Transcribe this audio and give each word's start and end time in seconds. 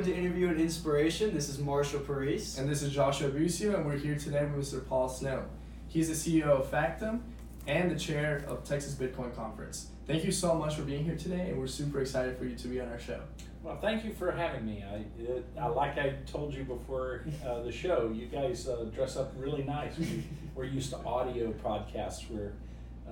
welcome 0.00 0.14
to 0.14 0.18
Interview 0.18 0.48
and 0.48 0.58
Inspiration. 0.58 1.34
This 1.34 1.50
is 1.50 1.58
Marshall 1.58 2.00
Paris. 2.00 2.56
And 2.56 2.66
this 2.66 2.80
is 2.80 2.90
Joshua 2.90 3.28
Busio, 3.28 3.76
and 3.76 3.84
we're 3.84 3.98
here 3.98 4.16
today 4.16 4.46
with 4.46 4.64
Mr. 4.66 4.88
Paul 4.88 5.10
Snow. 5.10 5.44
He's 5.88 6.08
the 6.08 6.14
CEO 6.40 6.46
of 6.46 6.70
Factom 6.70 7.20
and 7.66 7.90
the 7.90 7.98
chair 7.98 8.42
of 8.48 8.64
Texas 8.64 8.94
Bitcoin 8.94 9.36
Conference. 9.36 9.90
Thank 10.06 10.24
you 10.24 10.32
so 10.32 10.54
much 10.54 10.76
for 10.76 10.84
being 10.84 11.04
here 11.04 11.16
today, 11.16 11.50
and 11.50 11.58
we're 11.58 11.66
super 11.66 12.00
excited 12.00 12.38
for 12.38 12.46
you 12.46 12.56
to 12.56 12.68
be 12.68 12.80
on 12.80 12.88
our 12.88 12.98
show. 12.98 13.20
Well, 13.62 13.76
thank 13.76 14.02
you 14.02 14.14
for 14.14 14.32
having 14.32 14.64
me. 14.64 14.82
I, 14.90 15.04
it, 15.20 15.44
I 15.60 15.66
like 15.66 15.98
I 15.98 16.14
told 16.24 16.54
you 16.54 16.64
before 16.64 17.26
uh, 17.46 17.60
the 17.60 17.72
show, 17.72 18.10
you 18.10 18.24
guys 18.24 18.66
uh, 18.68 18.84
dress 18.94 19.18
up 19.18 19.34
really 19.36 19.64
nice. 19.64 19.98
We, 19.98 20.24
we're 20.54 20.64
used 20.64 20.88
to 20.92 20.98
audio 21.04 21.52
podcasts 21.62 22.22
where 22.30 22.54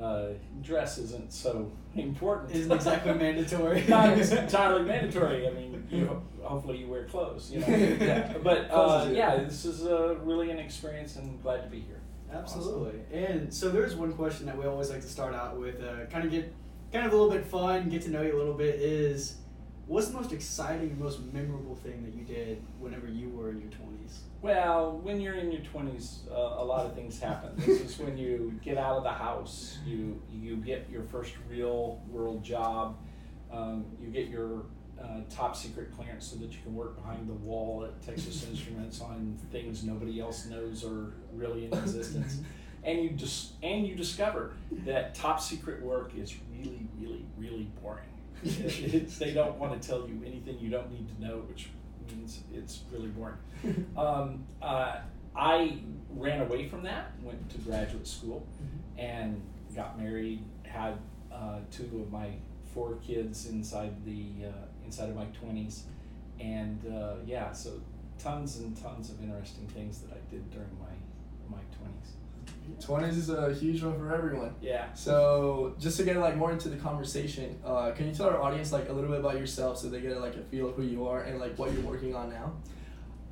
uh, 0.02 0.28
dress 0.62 0.98
isn't 0.98 1.32
so 1.32 1.70
important. 1.94 2.52
Isn't 2.52 2.72
exactly 2.72 3.14
mandatory. 3.24 3.84
Not 3.88 4.18
entirely 4.18 4.84
mandatory. 4.84 5.46
I 5.46 5.50
mean, 5.50 5.86
you, 5.90 6.22
hopefully 6.42 6.78
you 6.78 6.88
wear 6.88 7.04
clothes, 7.04 7.50
you 7.50 7.60
know. 7.60 7.66
yeah. 7.68 8.34
But 8.42 8.70
uh, 8.70 9.08
yeah, 9.12 9.36
this 9.36 9.64
is 9.64 9.86
uh, 9.86 10.16
really 10.22 10.50
an 10.50 10.58
experience, 10.58 11.16
and 11.16 11.42
glad 11.42 11.62
to 11.62 11.68
be 11.68 11.80
here. 11.80 12.00
Absolutely. 12.32 13.00
Awesome. 13.00 13.24
And 13.24 13.54
so 13.54 13.70
there's 13.70 13.96
one 13.96 14.12
question 14.12 14.46
that 14.46 14.56
we 14.56 14.66
always 14.66 14.90
like 14.90 15.00
to 15.00 15.08
start 15.08 15.34
out 15.34 15.58
with, 15.58 15.82
uh, 15.82 16.06
kind 16.10 16.24
of 16.24 16.30
get, 16.30 16.52
kind 16.92 17.06
of 17.06 17.12
a 17.12 17.16
little 17.16 17.32
bit 17.32 17.46
fun, 17.46 17.88
get 17.88 18.02
to 18.02 18.10
know 18.10 18.22
you 18.22 18.34
a 18.34 18.38
little 18.38 18.54
bit. 18.54 18.76
Is 18.76 19.36
what's 19.88 20.08
the 20.08 20.14
most 20.14 20.32
exciting, 20.32 20.98
most 20.98 21.20
memorable 21.32 21.74
thing 21.74 22.04
that 22.04 22.14
you 22.14 22.22
did 22.22 22.62
whenever 22.78 23.08
you 23.08 23.30
were 23.30 23.50
in 23.50 23.60
your 23.60 23.70
twenties? 23.70 24.20
Well, 24.42 24.98
when 25.02 25.20
you're 25.20 25.34
in 25.34 25.50
your 25.50 25.62
twenties, 25.62 26.20
uh, 26.30 26.34
a 26.34 26.64
lot 26.64 26.86
of 26.86 26.94
things 26.94 27.18
happen. 27.18 27.52
this 27.56 27.80
is 27.80 27.98
when 27.98 28.16
you 28.16 28.58
get 28.62 28.78
out 28.78 28.98
of 28.98 29.02
the 29.02 29.12
house, 29.12 29.78
you 29.84 30.22
you 30.30 30.56
get 30.56 30.88
your 30.90 31.02
first 31.02 31.32
real 31.48 32.00
world 32.08 32.44
job, 32.44 32.96
um, 33.50 33.86
you 34.00 34.08
get 34.08 34.28
your 34.28 34.66
uh, 35.02 35.20
top 35.30 35.56
secret 35.56 35.90
clearance 35.96 36.26
so 36.26 36.36
that 36.36 36.52
you 36.52 36.58
can 36.62 36.74
work 36.74 36.96
behind 36.96 37.28
the 37.28 37.34
wall 37.34 37.84
at 37.84 38.02
Texas 38.02 38.46
Instruments 38.50 39.00
on 39.00 39.38
things 39.50 39.84
nobody 39.84 40.20
else 40.20 40.46
knows 40.46 40.84
are 40.84 41.14
really 41.32 41.66
in 41.66 41.72
existence. 41.72 42.40
and 42.84 43.02
you 43.02 43.10
just 43.10 43.52
and 43.62 43.86
you 43.86 43.94
discover 43.94 44.52
that 44.84 45.14
top 45.14 45.40
secret 45.40 45.82
work 45.82 46.12
is 46.16 46.34
really, 46.52 46.86
really, 46.98 47.24
really 47.38 47.70
boring. 47.82 48.04
They 48.42 49.32
don't 49.32 49.58
want 49.58 49.80
to 49.80 49.88
tell 49.88 50.08
you 50.08 50.22
anything 50.24 50.58
you 50.60 50.70
don't 50.70 50.90
need 50.90 51.08
to 51.08 51.26
know, 51.26 51.38
which 51.48 51.68
means 52.14 52.40
it's 52.52 52.82
really 52.90 53.08
boring. 53.08 53.36
Um, 53.96 54.44
uh, 54.62 54.98
I 55.36 55.78
ran 56.10 56.40
away 56.40 56.68
from 56.68 56.82
that, 56.82 57.12
went 57.22 57.50
to 57.50 57.58
graduate 57.58 58.06
school, 58.06 58.46
mm-hmm. 58.54 59.00
and 59.00 59.42
got 59.74 59.98
married. 59.98 60.44
Had 60.62 60.98
uh, 61.32 61.58
two 61.70 61.84
of 62.00 62.12
my 62.12 62.30
four 62.72 62.96
kids 62.96 63.46
inside 63.46 64.04
the 64.04 64.46
uh, 64.46 64.66
inside 64.84 65.08
of 65.08 65.16
my 65.16 65.26
twenties, 65.26 65.84
and 66.38 66.84
uh, 66.86 67.14
yeah, 67.26 67.52
so 67.52 67.80
tons 68.18 68.58
and 68.58 68.76
tons 68.76 69.10
of 69.10 69.22
interesting 69.22 69.66
things 69.68 70.00
that 70.00 70.12
I 70.12 70.30
did 70.30 70.48
during 70.50 70.70
my 70.78 71.56
my 71.56 71.62
twenties. 71.76 72.12
20s 72.80 73.16
is 73.16 73.30
a 73.30 73.52
huge 73.54 73.82
one 73.82 73.98
for 73.98 74.14
everyone. 74.14 74.54
Yeah. 74.60 74.92
So 74.94 75.74
just 75.78 75.96
to 75.98 76.04
get 76.04 76.16
like 76.18 76.36
more 76.36 76.52
into 76.52 76.68
the 76.68 76.76
conversation, 76.76 77.58
uh, 77.64 77.92
can 77.92 78.06
you 78.06 78.14
tell 78.14 78.28
our 78.28 78.40
audience 78.40 78.72
like 78.72 78.88
a 78.88 78.92
little 78.92 79.10
bit 79.10 79.20
about 79.20 79.38
yourself 79.38 79.78
so 79.78 79.88
they 79.88 80.00
get 80.00 80.20
like 80.20 80.36
a 80.36 80.42
feel 80.42 80.68
of 80.68 80.76
who 80.76 80.82
you 80.82 81.06
are 81.06 81.22
and 81.22 81.38
like 81.38 81.58
what 81.58 81.72
you're 81.72 81.82
working 81.82 82.14
on 82.14 82.30
now? 82.30 82.52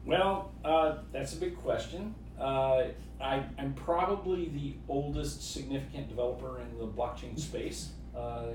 Well, 0.05 0.53
uh, 0.65 0.99
that's 1.13 1.35
a 1.35 1.37
big 1.37 1.57
question. 1.57 2.15
Uh, 2.39 2.85
I, 3.21 3.43
am 3.59 3.75
probably 3.75 4.49
the 4.49 4.75
oldest 4.89 5.53
significant 5.53 6.09
developer 6.09 6.61
in 6.61 6.79
the 6.79 6.87
blockchain 6.87 7.39
space, 7.39 7.91
uh, 8.17 8.53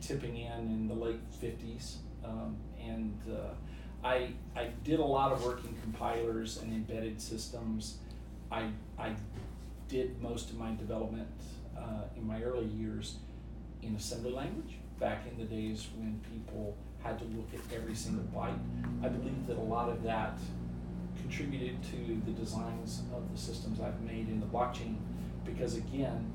tipping 0.00 0.36
in 0.36 0.52
in 0.52 0.88
the 0.88 0.94
late 0.94 1.20
50s. 1.40 1.96
Um, 2.24 2.56
and 2.80 3.18
uh, 3.28 4.06
I, 4.06 4.34
I 4.54 4.70
did 4.84 5.00
a 5.00 5.04
lot 5.04 5.32
of 5.32 5.44
work 5.44 5.64
in 5.64 5.74
compilers 5.82 6.60
and 6.60 6.72
embedded 6.72 7.20
systems. 7.20 7.98
I, 8.50 8.68
I 8.98 9.14
did 9.92 10.20
most 10.22 10.48
of 10.48 10.58
my 10.58 10.74
development 10.74 11.28
uh, 11.76 12.04
in 12.16 12.26
my 12.26 12.42
early 12.42 12.66
years 12.66 13.16
in 13.82 13.94
assembly 13.94 14.32
language 14.32 14.78
back 14.98 15.24
in 15.30 15.38
the 15.38 15.44
days 15.44 15.88
when 15.96 16.18
people 16.32 16.74
had 17.02 17.18
to 17.18 17.24
look 17.26 17.48
at 17.52 17.60
every 17.76 17.94
single 17.94 18.24
byte. 18.34 18.58
I 19.04 19.08
believe 19.08 19.46
that 19.46 19.58
a 19.58 19.60
lot 19.60 19.90
of 19.90 20.02
that 20.04 20.38
contributed 21.20 21.82
to 21.82 22.22
the 22.24 22.32
designs 22.32 23.02
of 23.14 23.30
the 23.30 23.38
systems 23.38 23.80
I've 23.80 24.00
made 24.00 24.28
in 24.28 24.40
the 24.40 24.46
blockchain 24.46 24.96
because, 25.44 25.76
again, 25.76 26.32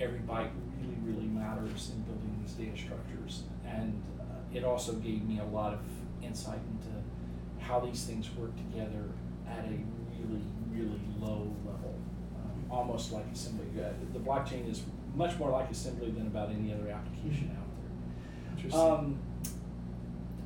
every 0.00 0.20
byte 0.20 0.50
really, 0.80 0.96
really 1.02 1.26
matters 1.26 1.92
in 1.94 2.02
building 2.02 2.38
these 2.40 2.54
data 2.54 2.78
structures. 2.78 3.42
And 3.66 4.02
uh, 4.18 4.56
it 4.56 4.64
also 4.64 4.92
gave 4.94 5.28
me 5.28 5.40
a 5.40 5.44
lot 5.44 5.74
of 5.74 5.80
insight 6.22 6.60
into 6.70 6.96
how 7.62 7.80
these 7.80 8.04
things 8.04 8.30
work 8.36 8.52
together 8.56 9.04
at 9.50 9.64
a 9.64 9.76
really, 10.16 10.44
really 10.72 11.00
low 11.20 11.52
level 11.66 11.75
almost 12.76 13.12
like 13.12 13.24
assembly. 13.32 13.66
Uh, 13.78 13.88
the 14.12 14.18
blockchain 14.18 14.70
is 14.70 14.82
much 15.14 15.36
more 15.38 15.50
like 15.50 15.70
assembly 15.70 16.10
than 16.10 16.26
about 16.26 16.50
any 16.50 16.72
other 16.72 16.90
application 16.90 17.50
out 17.56 17.66
there. 17.80 18.56
Interesting. 18.56 18.80
Um, 18.80 19.18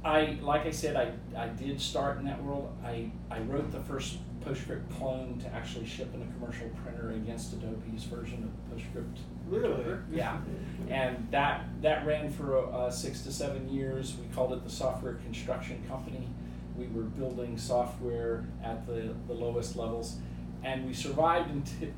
I 0.02 0.38
like 0.40 0.64
I 0.64 0.70
said, 0.70 0.96
I, 0.96 1.12
I 1.38 1.48
did 1.48 1.80
start 1.80 2.18
in 2.18 2.24
that 2.24 2.42
world. 2.42 2.74
I, 2.84 3.10
I 3.30 3.40
wrote 3.40 3.70
the 3.70 3.80
first 3.80 4.18
PostScript 4.44 4.88
clone 4.96 5.38
to 5.40 5.54
actually 5.54 5.84
ship 5.84 6.14
in 6.14 6.22
a 6.22 6.26
commercial 6.38 6.68
printer 6.82 7.10
against 7.10 7.52
Adobe's 7.52 8.04
version 8.04 8.44
of 8.44 8.78
PostScript. 8.78 9.18
Really? 9.46 9.98
Yeah. 10.10 10.38
and 10.88 11.26
that 11.30 11.64
that 11.82 12.06
ran 12.06 12.30
for 12.30 12.72
uh, 12.72 12.90
six 12.90 13.22
to 13.22 13.32
seven 13.32 13.68
years. 13.68 14.14
We 14.16 14.32
called 14.34 14.52
it 14.52 14.64
the 14.64 14.70
Software 14.70 15.14
Construction 15.14 15.82
Company. 15.88 16.28
We 16.78 16.86
were 16.86 17.02
building 17.02 17.58
software 17.58 18.46
at 18.64 18.86
the, 18.86 19.12
the 19.26 19.34
lowest 19.34 19.76
levels 19.76 20.16
and 20.62 20.86
we 20.86 20.92
survived 20.92 21.50
until, 21.50 21.88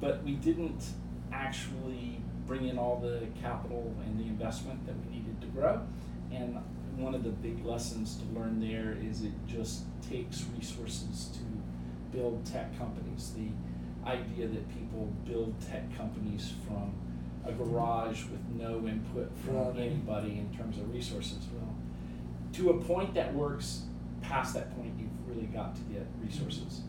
but 0.00 0.22
we 0.22 0.32
didn't 0.32 0.84
actually 1.32 2.20
bring 2.46 2.68
in 2.68 2.78
all 2.78 2.98
the 2.98 3.26
capital 3.40 3.94
and 4.04 4.18
the 4.18 4.24
investment 4.24 4.84
that 4.86 4.94
we 5.04 5.16
needed 5.16 5.40
to 5.40 5.46
grow. 5.48 5.80
And 6.32 6.58
one 6.96 7.14
of 7.14 7.24
the 7.24 7.30
big 7.30 7.64
lessons 7.64 8.16
to 8.16 8.38
learn 8.38 8.60
there 8.60 8.96
is 9.00 9.22
it 9.22 9.32
just 9.46 9.82
takes 10.08 10.44
resources 10.56 11.30
to 11.34 12.16
build 12.16 12.44
tech 12.44 12.76
companies. 12.78 13.32
The 13.36 13.48
idea 14.08 14.48
that 14.48 14.68
people 14.70 15.12
build 15.26 15.54
tech 15.60 15.96
companies 15.96 16.52
from 16.66 16.92
a 17.44 17.52
garage 17.52 18.24
with 18.24 18.40
no 18.56 18.86
input 18.86 19.30
from 19.44 19.78
anybody 19.78 20.38
in 20.38 20.54
terms 20.56 20.78
of 20.78 20.92
resources. 20.92 21.38
Well, 21.54 21.74
to 22.54 22.70
a 22.70 22.84
point 22.84 23.14
that 23.14 23.34
works, 23.34 23.82
past 24.22 24.54
that 24.54 24.74
point, 24.76 24.92
you've 24.98 25.08
really 25.28 25.46
got 25.46 25.74
to 25.76 25.82
get 25.82 26.06
resources. 26.22 26.82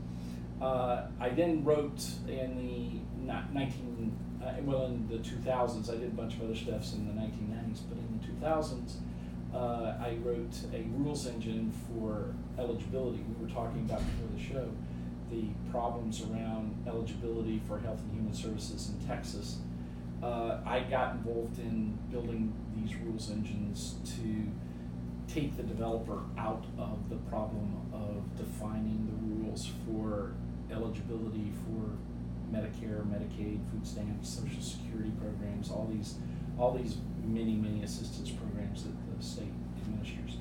Uh, 0.62 1.08
I 1.20 1.30
then 1.30 1.64
wrote 1.64 2.06
in 2.28 2.56
the 2.56 3.34
19, 3.54 4.18
uh, 4.44 4.54
well, 4.62 4.86
in 4.86 5.08
the 5.10 5.18
2000s, 5.18 5.90
I 5.90 5.98
did 5.98 6.10
a 6.10 6.16
bunch 6.16 6.36
of 6.36 6.44
other 6.44 6.56
stuffs 6.56 6.94
in 6.94 7.08
the 7.08 7.14
1990s, 7.14 7.80
but 7.90 7.98
in 7.98 8.20
the 8.20 8.46
2000s, 8.46 8.98
uh, 9.54 9.98
I 10.00 10.18
wrote 10.24 10.56
a 10.74 10.84
rules 10.96 11.26
engine 11.26 11.74
for 11.88 12.34
eligibility. 12.60 13.24
We 13.24 13.46
were 13.46 13.52
talking 13.52 13.82
about 13.82 14.00
before 14.00 14.30
the 14.36 14.42
show 14.42 14.70
the 15.32 15.46
problems 15.72 16.22
around 16.22 16.84
eligibility 16.86 17.62
for 17.68 17.80
health 17.80 18.00
and 18.02 18.14
human 18.14 18.34
services 18.34 18.90
in 18.90 19.08
Texas. 19.08 19.58
Uh, 20.22 20.60
I 20.66 20.82
got 20.82 21.16
involved 21.16 21.58
in 21.58 21.98
building 22.12 22.54
these 22.76 22.96
rules 22.98 23.32
engines 23.32 23.96
to 24.18 25.34
take 25.34 25.56
the 25.56 25.64
developer 25.64 26.20
out 26.38 26.66
of 26.78 27.10
the 27.10 27.16
problem 27.16 27.78
of 27.94 28.38
defining 28.38 29.08
the 29.08 29.46
rules 29.46 29.72
for 29.88 30.34
eligibility 30.72 31.52
for 31.66 31.98
Medicare, 32.52 33.04
Medicaid, 33.08 33.60
food 33.72 33.86
stamps, 33.86 34.30
Social 34.30 34.62
Security 34.62 35.12
programs, 35.20 35.70
all 35.72 35.90
these, 35.92 36.16
all 36.58 36.74
these 36.74 36.98
many, 37.24 37.54
many 37.54 37.84
assistance 37.84 38.30
programs 38.30 38.84
that 38.84 38.92
the 39.22 39.28
state 39.28 39.54
administers. 39.78 40.38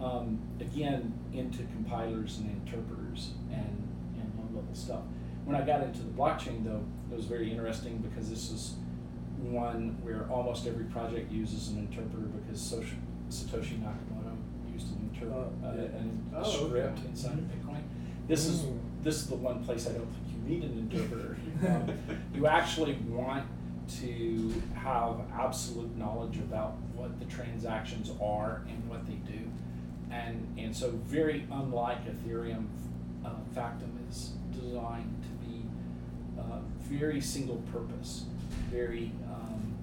Um, 0.00 0.38
again, 0.60 1.14
into 1.32 1.58
compilers 1.64 2.38
and 2.38 2.50
interpreters 2.50 3.30
and, 3.50 3.88
and 4.16 4.32
low-level 4.38 4.74
stuff. 4.74 5.00
When 5.44 5.56
I 5.56 5.62
got 5.62 5.82
into 5.82 6.00
the 6.00 6.10
blockchain, 6.10 6.64
though, 6.64 6.84
it 7.10 7.16
was 7.16 7.26
very 7.26 7.50
interesting 7.50 7.98
because 7.98 8.30
this 8.30 8.50
is 8.50 8.74
one 9.40 9.98
where 10.02 10.26
almost 10.30 10.66
every 10.66 10.84
project 10.84 11.30
uses 11.30 11.68
an 11.68 11.78
interpreter 11.78 12.26
because 12.26 12.60
Satoshi 12.60 13.78
Nakamoto 13.80 14.36
used 14.72 14.88
an 14.88 15.10
interpreter, 15.12 15.48
uh, 15.62 15.68
uh, 15.68 15.70
an, 15.70 16.24
a 16.34 16.38
oh, 16.38 16.66
script 16.66 16.98
okay. 16.98 17.08
inside 17.08 17.32
of 17.32 17.44
Bitcoin. 17.44 17.82
This 18.26 18.46
is 18.46 18.62
mm 18.62 18.78
this 19.04 19.16
is 19.16 19.26
the 19.26 19.36
one 19.36 19.62
place 19.64 19.86
I 19.86 19.92
don't 19.92 20.06
think 20.06 20.26
you 20.32 20.48
need 20.48 20.64
an 20.64 20.78
interpreter. 20.90 21.36
Um, 21.64 21.96
you 22.34 22.46
actually 22.46 22.94
want 23.08 23.46
to 24.00 24.52
have 24.74 25.20
absolute 25.32 25.96
knowledge 25.96 26.36
about 26.38 26.74
what 26.94 27.18
the 27.20 27.24
transactions 27.26 28.10
are 28.20 28.62
and 28.68 28.86
what 28.88 29.06
they 29.06 29.14
do. 29.14 29.40
And, 30.10 30.54
and 30.58 30.76
so, 30.76 30.90
very 31.04 31.46
unlike 31.50 31.98
Ethereum, 32.06 32.66
uh, 33.24 33.30
Factom 33.56 33.92
is 34.10 34.32
designed 34.52 35.22
to 35.22 35.48
be 35.48 35.62
uh, 36.38 36.58
very 36.82 37.20
single 37.20 37.62
purpose, 37.72 38.24
very 38.70 39.12
um, 39.32 39.74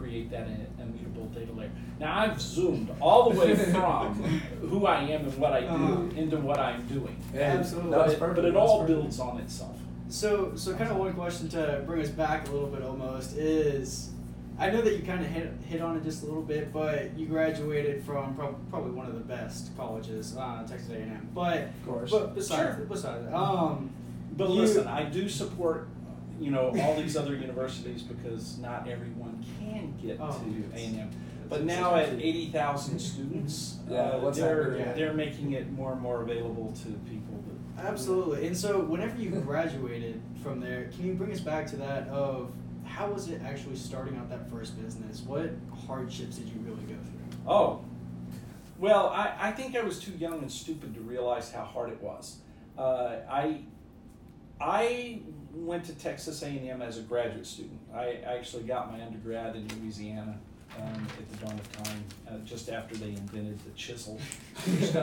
create 0.00 0.30
that 0.30 0.46
immutable 0.80 1.26
data 1.26 1.52
layer. 1.52 1.70
Now 1.98 2.18
I've 2.20 2.40
zoomed 2.40 2.90
all 3.00 3.30
the 3.30 3.38
way 3.38 3.54
from 3.72 4.14
who 4.62 4.86
I 4.86 5.02
am 5.02 5.26
and 5.26 5.36
what 5.36 5.52
I 5.52 5.60
do 5.60 5.66
Uh-huh. 5.66 6.02
into 6.16 6.38
what 6.38 6.58
I'm 6.58 6.86
doing. 6.86 7.16
Yeah, 7.34 7.56
Absolutely. 7.58 7.90
But 7.90 8.06
was 8.06 8.12
it, 8.14 8.18
perfect, 8.18 8.36
but 8.36 8.44
it 8.46 8.54
that 8.54 8.58
all 8.60 8.80
perfect. 8.80 8.98
builds 9.00 9.20
on 9.20 9.38
itself. 9.40 9.76
So, 10.08 10.52
so 10.56 10.74
kind 10.74 10.90
of 10.90 10.96
one 10.96 11.12
question 11.12 11.48
to 11.50 11.82
bring 11.86 12.00
us 12.02 12.08
back 12.08 12.48
a 12.48 12.50
little 12.50 12.68
bit 12.68 12.82
almost 12.82 13.36
is, 13.36 14.10
I 14.58 14.70
know 14.70 14.80
that 14.82 14.96
you 14.96 15.02
kind 15.04 15.20
of 15.20 15.26
hit 15.30 15.52
hit 15.66 15.80
on 15.82 15.96
it 15.96 16.02
just 16.02 16.22
a 16.22 16.26
little 16.26 16.42
bit, 16.42 16.72
but 16.72 17.16
you 17.16 17.26
graduated 17.26 18.02
from 18.02 18.34
prob- 18.34 18.58
probably 18.70 18.90
one 18.92 19.06
of 19.06 19.14
the 19.14 19.20
best 19.20 19.76
colleges, 19.76 20.34
uh, 20.36 20.66
Texas 20.66 20.90
A 20.90 20.94
and 20.94 21.12
M. 21.12 21.28
But, 21.34 21.58
Of 21.58 21.86
course. 21.86 22.10
but 22.10 22.34
besides, 22.34 22.76
Sure. 22.76 22.86
besides 22.86 23.24
that, 23.26 23.34
um, 23.34 23.90
But 24.36 24.48
you- 24.48 24.56
listen, 24.62 24.86
I 24.88 25.04
do 25.04 25.28
support, 25.28 25.86
you 26.40 26.50
know, 26.50 26.72
all 26.80 26.96
these 26.96 27.16
other 27.16 27.34
universities 27.36 28.02
because 28.02 28.58
not 28.58 28.88
everyone 28.88 29.44
can 29.58 29.94
get 30.00 30.18
Oh, 30.20 30.32
to 30.32 30.78
A 30.78 30.84
and 30.86 31.00
M. 31.00 31.10
But 31.48 31.64
now 31.64 31.96
at 31.96 32.08
eighty 32.14 32.50
thousand 32.50 32.98
students, 32.98 33.78
Yeah, 33.88 33.98
uh, 34.02 34.30
they're? 34.30 34.76
Yeah. 34.78 34.92
they're 34.94 35.12
making 35.12 35.52
it 35.52 35.70
more 35.72 35.92
and 35.92 36.00
more 36.00 36.22
available 36.22 36.72
to 36.82 36.88
people. 37.10 37.42
That, 37.76 37.86
Absolutely. 37.86 38.46
And 38.46 38.56
so, 38.56 38.80
whenever 38.80 39.16
you 39.20 39.30
graduated 39.30 40.20
from 40.42 40.60
there, 40.60 40.90
can 40.94 41.06
you 41.06 41.14
bring 41.14 41.32
us 41.32 41.40
back 41.40 41.66
to 41.68 41.76
that 41.76 42.08
of 42.08 42.52
how 42.84 43.08
was 43.10 43.28
it 43.28 43.42
actually 43.44 43.76
starting 43.76 44.16
out 44.16 44.30
that 44.30 44.48
first 44.50 44.80
business? 44.82 45.20
What 45.22 45.50
hardships 45.86 46.36
did 46.36 46.46
you 46.48 46.60
really 46.60 46.82
go 46.82 46.94
through? 46.94 47.40
Oh, 47.46 47.84
well, 48.78 49.08
I, 49.08 49.34
I 49.38 49.50
think 49.52 49.76
I 49.76 49.82
was 49.82 49.98
too 49.98 50.12
young 50.12 50.38
and 50.40 50.50
stupid 50.50 50.94
to 50.94 51.00
realize 51.00 51.50
how 51.52 51.64
hard 51.64 51.90
it 51.90 52.00
was. 52.00 52.36
Uh, 52.78 53.16
I 53.28 53.60
I 54.60 55.20
went 55.52 55.84
to 55.84 55.94
Texas 55.94 56.42
A&M 56.42 56.82
as 56.82 56.98
a 56.98 57.02
graduate 57.02 57.46
student. 57.46 57.80
I 57.94 58.18
actually 58.24 58.64
got 58.64 58.90
my 58.92 59.02
undergrad 59.04 59.56
in 59.56 59.66
Louisiana 59.80 60.38
um, 60.78 61.06
at 61.18 61.28
the 61.30 61.36
dawn 61.44 61.54
of 61.58 61.72
time, 61.84 62.04
uh, 62.28 62.38
just 62.44 62.68
after 62.70 62.94
they 62.96 63.08
invented 63.10 63.58
the 63.64 63.70
chisel. 63.72 64.18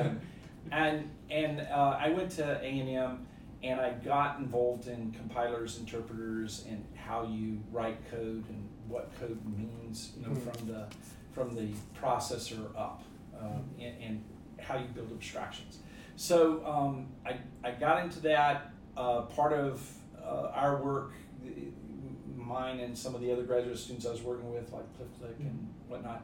and 0.71 1.09
and 1.29 1.61
uh, 1.61 1.97
I 1.99 2.09
went 2.09 2.31
to 2.31 2.59
A&M 2.61 3.25
and 3.63 3.81
I 3.81 3.91
got 4.05 4.39
involved 4.39 4.87
in 4.87 5.11
compilers, 5.11 5.79
interpreters, 5.79 6.65
and 6.69 6.85
how 6.95 7.23
you 7.23 7.59
write 7.71 7.97
code 8.11 8.45
and 8.49 8.69
what 8.87 9.11
code 9.19 9.39
means, 9.45 10.11
you 10.15 10.23
know, 10.25 10.29
Mhm. 10.33 10.43
from 10.55 10.67
the 10.67 10.87
from 11.33 11.55
the 11.55 11.69
processor 11.99 12.65
up, 12.75 13.03
um, 13.39 13.63
and, 13.79 14.01
and 14.01 14.23
how 14.59 14.75
you 14.77 14.87
build 14.87 15.11
abstractions. 15.11 15.79
So 16.15 16.65
um, 16.65 17.07
I, 17.25 17.37
I 17.63 17.71
got 17.71 18.03
into 18.03 18.19
that. 18.21 18.71
Uh, 18.95 19.21
part 19.21 19.53
of 19.53 19.79
uh, 20.27 20.51
our 20.53 20.81
work, 20.81 21.13
mine 22.35 22.79
and 22.79 22.97
some 22.97 23.15
of 23.15 23.21
the 23.21 23.31
other 23.31 23.43
graduate 23.43 23.77
students 23.77 24.05
I 24.05 24.11
was 24.11 24.21
working 24.21 24.51
with, 24.53 24.71
like 24.71 24.85
Cliff 24.97 25.09
Click 25.19 25.35
and 25.39 25.73
whatnot, 25.87 26.23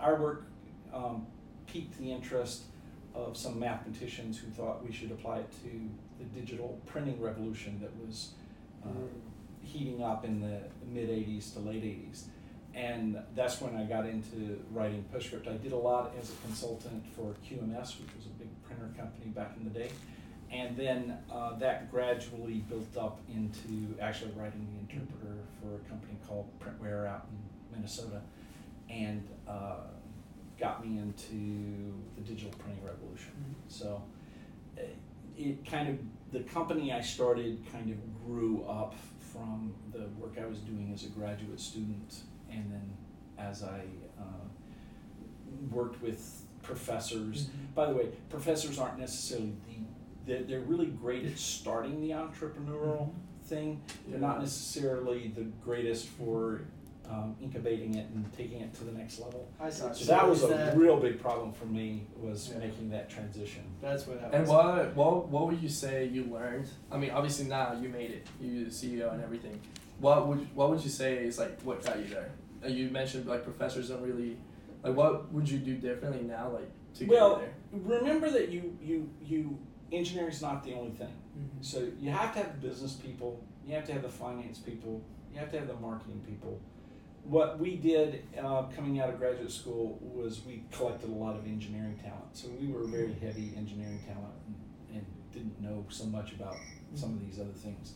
our 0.00 0.20
work 0.20 0.46
um, 0.92 1.26
piqued 1.66 1.98
the 1.98 2.10
interest 2.10 2.64
of 3.14 3.36
some 3.36 3.58
mathematicians 3.58 4.38
who 4.38 4.48
thought 4.50 4.84
we 4.84 4.92
should 4.92 5.10
apply 5.10 5.38
it 5.38 5.50
to 5.62 5.90
the 6.18 6.40
digital 6.40 6.80
printing 6.86 7.20
revolution 7.20 7.78
that 7.80 7.90
was 8.06 8.32
uh, 8.84 8.88
heating 9.62 10.02
up 10.02 10.24
in 10.24 10.40
the 10.40 10.60
mid 10.86 11.08
80s 11.08 11.52
to 11.54 11.60
late 11.60 11.82
80s. 11.82 12.24
And 12.74 13.18
that's 13.34 13.60
when 13.60 13.74
I 13.74 13.84
got 13.84 14.06
into 14.06 14.60
writing 14.72 15.04
PostScript. 15.12 15.48
I 15.48 15.56
did 15.56 15.72
a 15.72 15.76
lot 15.76 16.12
as 16.20 16.30
a 16.30 16.46
consultant 16.46 17.04
for 17.16 17.34
QMS, 17.44 18.00
which 18.00 18.14
was 18.14 18.26
a 18.26 18.38
big 18.38 18.48
printer 18.62 18.92
company 18.96 19.30
back 19.30 19.54
in 19.56 19.64
the 19.64 19.70
day. 19.70 19.90
And 20.50 20.76
then 20.76 21.18
uh, 21.30 21.58
that 21.58 21.90
gradually 21.90 22.64
built 22.68 22.96
up 22.96 23.20
into 23.28 23.94
actually 24.00 24.32
writing 24.32 24.66
the 24.72 24.80
interpreter 24.80 25.36
for 25.60 25.74
a 25.76 25.88
company 25.90 26.16
called 26.26 26.48
Printware 26.58 27.06
out 27.06 27.26
in 27.30 27.76
Minnesota. 27.76 28.22
And 28.88 29.28
uh, 29.46 29.76
got 30.58 30.84
me 30.84 30.98
into 30.98 31.94
the 32.16 32.22
digital 32.22 32.52
printing 32.58 32.82
revolution. 32.84 33.32
So 33.68 34.02
uh, 34.76 34.82
it 35.36 35.64
kind 35.64 35.88
of, 35.88 35.98
the 36.32 36.40
company 36.40 36.92
I 36.92 37.00
started 37.00 37.64
kind 37.70 37.90
of 37.90 38.26
grew 38.26 38.64
up 38.64 38.94
from 39.32 39.74
the 39.92 40.08
work 40.18 40.36
I 40.42 40.46
was 40.46 40.58
doing 40.60 40.90
as 40.92 41.04
a 41.04 41.08
graduate 41.08 41.60
student 41.60 42.22
and 42.50 42.72
then 42.72 42.96
as 43.38 43.62
I 43.62 43.82
uh, 44.18 44.22
worked 45.70 46.02
with 46.02 46.42
professors. 46.62 47.46
Mhm. 47.46 47.74
By 47.74 47.86
the 47.86 47.94
way, 47.94 48.08
professors 48.28 48.78
aren't 48.78 48.98
necessarily 48.98 49.54
the, 49.66 49.76
they're, 50.28 50.42
they're 50.42 50.60
really 50.60 50.86
great 50.86 51.24
at 51.24 51.38
starting 51.38 52.00
the 52.00 52.10
entrepreneurial 52.10 53.10
thing. 53.44 53.80
They're 54.06 54.20
not 54.20 54.40
necessarily 54.40 55.32
the 55.34 55.44
greatest 55.64 56.06
for 56.08 56.62
um, 57.08 57.34
incubating 57.40 57.94
it 57.94 58.06
and 58.10 58.30
taking 58.36 58.60
it 58.60 58.74
to 58.74 58.84
the 58.84 58.92
next 58.92 59.18
level. 59.18 59.48
I 59.58 59.70
saw. 59.70 59.92
So 59.92 60.04
that 60.12 60.28
was 60.28 60.42
a 60.44 60.48
that- 60.48 60.76
real 60.76 60.98
big 60.98 61.18
problem 61.20 61.52
for 61.54 61.64
me 61.64 62.06
was 62.20 62.50
Yeah. 62.52 62.58
making 62.58 62.90
that 62.90 63.08
transition. 63.08 63.62
That's 63.80 64.06
where 64.06 64.18
that 64.18 64.34
And 64.34 64.46
was. 64.46 64.50
what, 64.50 64.94
what 64.94 65.28
what 65.28 65.46
would 65.46 65.62
you 65.62 65.70
say 65.70 66.04
you 66.06 66.24
learned? 66.24 66.68
I 66.92 66.98
mean, 66.98 67.10
obviously 67.10 67.46
now 67.46 67.72
you 67.80 67.88
made 67.88 68.10
it. 68.10 68.26
You're 68.40 68.64
the 68.64 68.70
CEO 68.70 69.10
and 69.14 69.22
everything. 69.22 69.58
What 70.00 70.28
would 70.28 70.54
what 70.54 70.68
would 70.68 70.84
you 70.84 70.90
say 70.90 71.16
is 71.24 71.38
like 71.38 71.58
what 71.62 71.82
got 71.82 71.98
you 71.98 72.04
there? 72.14 72.30
Uh, 72.62 72.68
You 72.68 72.90
mentioned 72.90 73.24
like 73.26 73.42
professors 73.42 73.88
don't 73.88 74.02
really 74.02 74.36
like. 74.82 74.94
What 74.94 75.32
would 75.32 75.48
you 75.48 75.58
do 75.58 75.76
differently 75.76 76.22
now, 76.24 76.50
like 76.50 76.70
to 76.96 77.04
get 77.04 77.10
Well, 77.10 77.36
there? 77.36 77.54
remember 77.72 78.28
that 78.30 78.50
you 78.50 78.76
you 78.82 79.08
you 79.24 79.58
engineering 79.92 80.30
is 80.30 80.42
not 80.42 80.62
the 80.64 80.74
only 80.74 80.90
thing. 80.92 81.12
Mhm. 81.36 81.64
So 81.64 81.88
you 82.00 82.10
have 82.10 82.32
to 82.34 82.40
have 82.40 82.60
the 82.60 82.68
business 82.68 82.94
people, 82.94 83.40
you 83.66 83.74
have 83.74 83.84
to 83.86 83.92
have 83.92 84.02
the 84.02 84.08
finance 84.08 84.58
people, 84.58 85.02
you 85.32 85.38
have 85.38 85.50
to 85.52 85.58
have 85.58 85.68
the 85.68 85.76
marketing 85.76 86.20
people. 86.26 86.58
What 87.24 87.58
we 87.58 87.76
did 87.76 88.22
uh, 88.38 88.62
coming 88.74 89.00
out 89.00 89.10
of 89.10 89.18
graduate 89.18 89.50
school 89.50 89.98
was 90.00 90.44
we 90.46 90.64
collected 90.70 91.10
a 91.10 91.12
lot 91.12 91.36
of 91.36 91.44
engineering 91.46 91.98
talent. 92.02 92.30
So 92.32 92.48
we 92.60 92.68
were 92.68 92.84
very 92.84 93.12
heavy 93.12 93.52
engineering 93.56 94.00
talent 94.06 94.34
and, 94.46 94.96
and 94.96 95.06
didn't 95.32 95.60
know 95.60 95.84
so 95.88 96.04
much 96.04 96.32
about 96.32 96.56
some 96.94 97.10
of 97.12 97.20
these 97.20 97.38
other 97.38 97.52
things. 97.52 97.94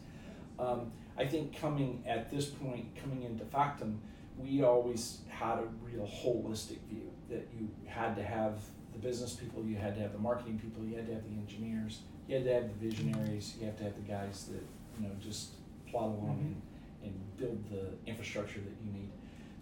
Um, 0.59 0.93
I 1.17 1.27
think 1.27 1.56
coming 1.56 2.03
at 2.06 2.31
this 2.31 2.47
point, 2.47 2.94
coming 2.94 3.23
into 3.23 3.44
Factom, 3.44 3.99
we 4.39 4.62
always 4.62 5.21
had 5.29 5.59
a 5.59 5.67
real 5.83 6.06
holistic 6.06 6.81
view 6.91 7.11
that 7.31 7.49
you 7.59 7.69
had 7.87 8.15
to 8.17 8.23
have 8.23 8.61
the 8.93 8.99
business 8.99 9.35
people, 9.35 9.65
you 9.65 9.77
had 9.77 9.94
to 9.97 10.00
have 10.00 10.12
the 10.12 10.19
marketing 10.19 10.59
people, 10.59 10.85
you 10.85 10.97
had 10.97 11.06
to 11.06 11.15
have 11.15 11.25
the 11.25 11.31
engineers, 11.41 12.00
you 12.29 12.37
had 12.37 12.44
to 12.44 12.53
have 12.55 12.65
the 12.69 12.89
visionaries, 12.89 13.55
you 13.59 13.67
have 13.67 13.77
to 13.79 13.85
have 13.85 13.94
the 13.94 14.03
guys 14.12 14.46
that 14.53 14.63
you 14.99 15.06
know 15.08 15.15
just 15.20 15.51
plod 15.91 16.05
along 16.15 16.56
and, 17.03 17.11
and 17.11 17.37
build 17.37 17.65
the 17.70 17.89
infrastructure 18.11 18.61
that 18.61 18.75
you 18.84 18.93
need. 18.93 19.11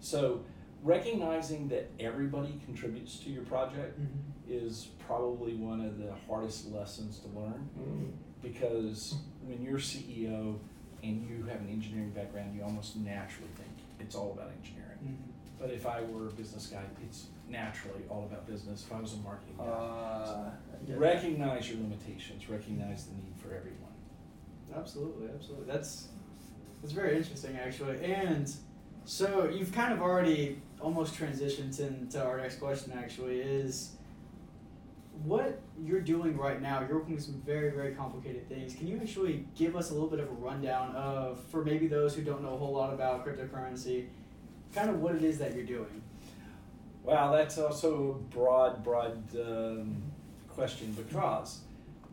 So 0.00 0.42
recognizing 0.82 1.68
that 1.68 1.90
everybody 2.00 2.58
contributes 2.64 3.18
to 3.20 3.30
your 3.30 3.42
project 3.42 4.00
Mhm. 4.00 4.08
is 4.48 4.88
probably 4.98 5.54
one 5.54 5.80
of 5.84 5.98
the 5.98 6.12
hardest 6.26 6.70
lessons 6.72 7.18
to 7.20 7.28
learn 7.38 7.68
Mm. 7.78 8.12
because 8.42 9.14
when 9.46 9.62
you're 9.62 9.78
CEO 9.78 10.58
and 11.02 11.28
you 11.28 11.42
have 11.44 11.60
an 11.60 11.68
engineering 11.68 12.10
background, 12.10 12.54
you 12.56 12.62
almost 12.62 12.96
naturally 12.96 13.50
think 13.56 13.70
it's 14.00 14.14
all 14.14 14.32
about 14.32 14.50
engineering. 14.58 14.98
Mhm. 15.04 15.58
But 15.58 15.70
if 15.70 15.86
I 15.86 16.02
were 16.02 16.28
a 16.28 16.32
business 16.32 16.66
guy, 16.66 16.82
it's 17.04 17.26
naturally 17.50 18.02
all 18.08 18.24
about 18.24 18.46
business. 18.46 18.84
If 18.86 18.92
I 18.92 19.00
was 19.00 19.14
a 19.14 19.18
marketing 19.18 19.56
guy, 19.58 19.64
Uh, 19.64 20.50
recognize 20.96 21.68
your 21.70 21.80
limitations, 21.80 22.48
recognize 22.48 23.06
the 23.06 23.14
need 23.14 23.34
for 23.36 23.54
everyone. 23.54 23.94
Absolutely, 24.74 25.28
absolutely. 25.34 25.66
That's 25.66 26.08
that's 26.80 26.94
very 26.94 27.16
interesting, 27.16 27.58
actually. 27.58 28.02
And 28.04 28.50
so 29.04 29.48
you've 29.48 29.72
kind 29.72 29.92
of 29.92 30.00
already 30.00 30.62
almost 30.80 31.14
transitioned 31.14 31.78
into 31.80 32.22
our 32.24 32.38
next 32.38 32.56
question. 32.56 32.92
Actually, 32.96 33.40
is 33.40 33.96
what 35.24 35.60
you're 35.78 36.00
doing 36.00 36.36
right 36.36 36.62
now. 36.62 36.80
You're 36.80 36.98
working 36.98 37.14
with 37.16 37.24
some 37.24 37.42
very, 37.44 37.70
very 37.70 37.94
complicated 37.94 38.48
things. 38.48 38.74
Can 38.74 38.86
you 38.86 38.98
actually 39.02 39.44
give 39.54 39.76
us 39.76 39.90
a 39.90 39.92
little 39.92 40.08
bit 40.08 40.20
of 40.20 40.28
a 40.28 40.32
rundown 40.32 40.94
of, 40.96 41.42
for 41.50 41.62
maybe 41.62 41.86
those 41.88 42.14
who 42.14 42.22
don't 42.22 42.42
know 42.42 42.54
a 42.54 42.56
whole 42.56 42.72
lot 42.72 42.94
about 42.94 43.26
cryptocurrency, 43.26 44.06
kind 44.74 44.88
of 44.88 45.00
what 45.02 45.14
it 45.14 45.22
is 45.22 45.38
that 45.38 45.54
you're 45.54 45.66
doing? 45.66 46.02
Wow, 47.02 47.32
that's 47.32 47.58
also 47.58 48.10
a 48.10 48.34
broad, 48.34 48.84
broad 48.84 49.22
um, 49.34 50.02
question 50.48 50.92
because 50.92 51.60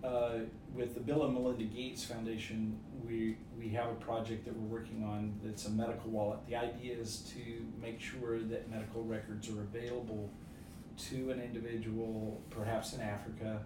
uh, 0.03 0.39
with 0.73 0.93
the 0.93 1.01
Bill 1.01 1.25
and 1.25 1.33
Melinda 1.33 1.65
Gates 1.65 2.05
Foundation, 2.05 2.79
we 3.05 3.37
we 3.57 3.69
have 3.69 3.89
a 3.89 3.95
project 3.95 4.45
that 4.45 4.55
we're 4.55 4.79
working 4.79 5.03
on 5.03 5.33
that's 5.43 5.65
a 5.65 5.71
medical 5.71 6.09
wallet. 6.09 6.39
The 6.47 6.55
idea 6.55 6.95
is 6.95 7.19
to 7.33 7.65
make 7.81 7.99
sure 7.99 8.39
that 8.39 8.69
medical 8.69 9.03
records 9.03 9.49
are 9.49 9.61
available 9.61 10.29
to 11.09 11.31
an 11.31 11.41
individual, 11.41 12.41
perhaps 12.49 12.93
in 12.93 13.01
Africa, 13.01 13.61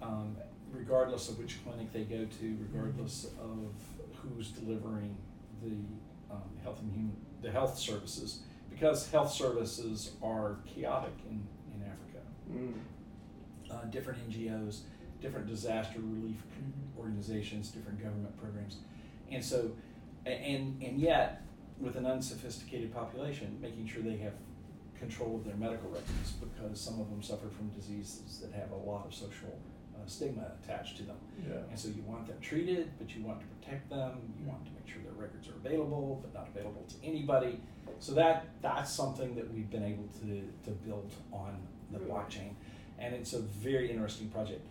um, 0.00 0.36
regardless 0.72 1.28
of 1.28 1.38
which 1.38 1.62
clinic 1.64 1.92
they 1.92 2.04
go 2.04 2.24
to, 2.40 2.56
regardless 2.72 3.26
of 3.40 3.72
who's 4.14 4.48
delivering 4.48 5.16
the 5.62 5.76
um, 6.32 6.42
health 6.62 6.80
and 6.80 6.92
human 6.92 7.16
the 7.42 7.50
health 7.50 7.78
services 7.78 8.40
because 8.78 9.10
health 9.10 9.32
services 9.32 10.12
are 10.22 10.56
chaotic 10.66 11.14
in, 11.28 11.46
in 11.74 11.82
Africa. 11.82 12.24
Mm. 12.52 12.74
Uh, 13.70 13.84
different 13.90 14.30
NGOs, 14.30 14.80
different 15.20 15.46
disaster 15.46 15.98
relief 16.00 16.36
organizations, 16.98 17.68
different 17.68 18.02
government 18.02 18.36
programs, 18.40 18.76
and 19.30 19.44
so, 19.44 19.72
and 20.24 20.82
and 20.82 20.98
yet, 20.98 21.42
with 21.78 21.96
an 21.96 22.06
unsophisticated 22.06 22.94
population, 22.94 23.58
making 23.60 23.86
sure 23.86 24.02
they 24.02 24.16
have 24.16 24.32
control 24.98 25.36
of 25.36 25.44
their 25.44 25.56
medical 25.56 25.88
records 25.90 26.32
because 26.32 26.80
some 26.80 27.00
of 27.00 27.08
them 27.10 27.22
suffer 27.22 27.48
from 27.48 27.68
diseases 27.68 28.40
that 28.42 28.52
have 28.52 28.70
a 28.72 28.76
lot 28.76 29.06
of 29.06 29.14
social 29.14 29.56
uh, 30.00 30.06
stigma 30.06 30.52
attached 30.62 30.96
to 30.98 31.02
them. 31.04 31.16
Yeah. 31.48 31.56
And 31.70 31.78
so 31.78 31.88
you 31.88 32.02
want 32.06 32.26
them 32.26 32.36
treated, 32.40 32.90
but 32.98 33.14
you 33.14 33.22
want 33.22 33.40
to 33.40 33.46
protect 33.46 33.90
them. 33.90 34.12
You 34.40 34.46
want 34.48 34.64
to 34.66 34.70
make 34.72 34.86
sure 34.92 35.02
their 35.02 35.12
records 35.12 35.48
are 35.48 35.54
available, 35.54 36.20
but 36.22 36.32
not 36.38 36.48
available 36.54 36.84
to 36.88 37.06
anybody. 37.06 37.60
So 38.00 38.12
that 38.14 38.46
that's 38.62 38.92
something 38.92 39.34
that 39.34 39.52
we've 39.52 39.70
been 39.70 39.84
able 39.84 40.08
to, 40.22 40.42
to 40.64 40.70
build 40.86 41.12
on 41.32 41.58
the 41.92 41.98
Really? 41.98 42.10
blockchain, 42.10 42.50
and 42.98 43.14
it's 43.14 43.32
a 43.32 43.40
very 43.40 43.90
interesting 43.90 44.28
project. 44.28 44.64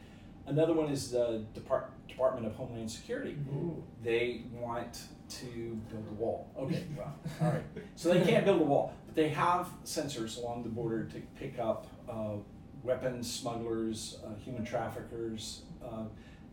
Another 0.46 0.74
one 0.74 0.88
is 0.90 1.12
the 1.12 1.44
Depart- 1.54 1.92
Department 2.08 2.46
of 2.48 2.54
Homeland 2.56 2.90
Security. 2.90 3.36
They 4.04 4.44
want 4.54 5.02
to 5.30 5.46
build 5.90 6.06
a 6.10 6.14
wall. 6.14 6.48
Okay, 6.58 6.84
well, 6.98 7.14
all 7.42 7.50
right. 7.50 7.64
So 7.96 8.14
they 8.14 8.22
can't 8.24 8.46
build 8.46 8.62
a 8.62 8.64
wall, 8.64 8.94
but 9.08 9.16
they 9.16 9.28
have 9.30 9.68
sensors 9.84 10.38
along 10.38 10.64
the 10.64 10.70
border 10.70 11.04
to 11.06 11.20
pick 11.38 11.60
up 11.60 11.88
uh, 12.10 12.36
weapons 12.84 13.32
smugglers, 13.32 14.20
uh, 14.26 14.36
human 14.44 14.64
traffickers. 14.66 15.62
Uh, 15.84 16.04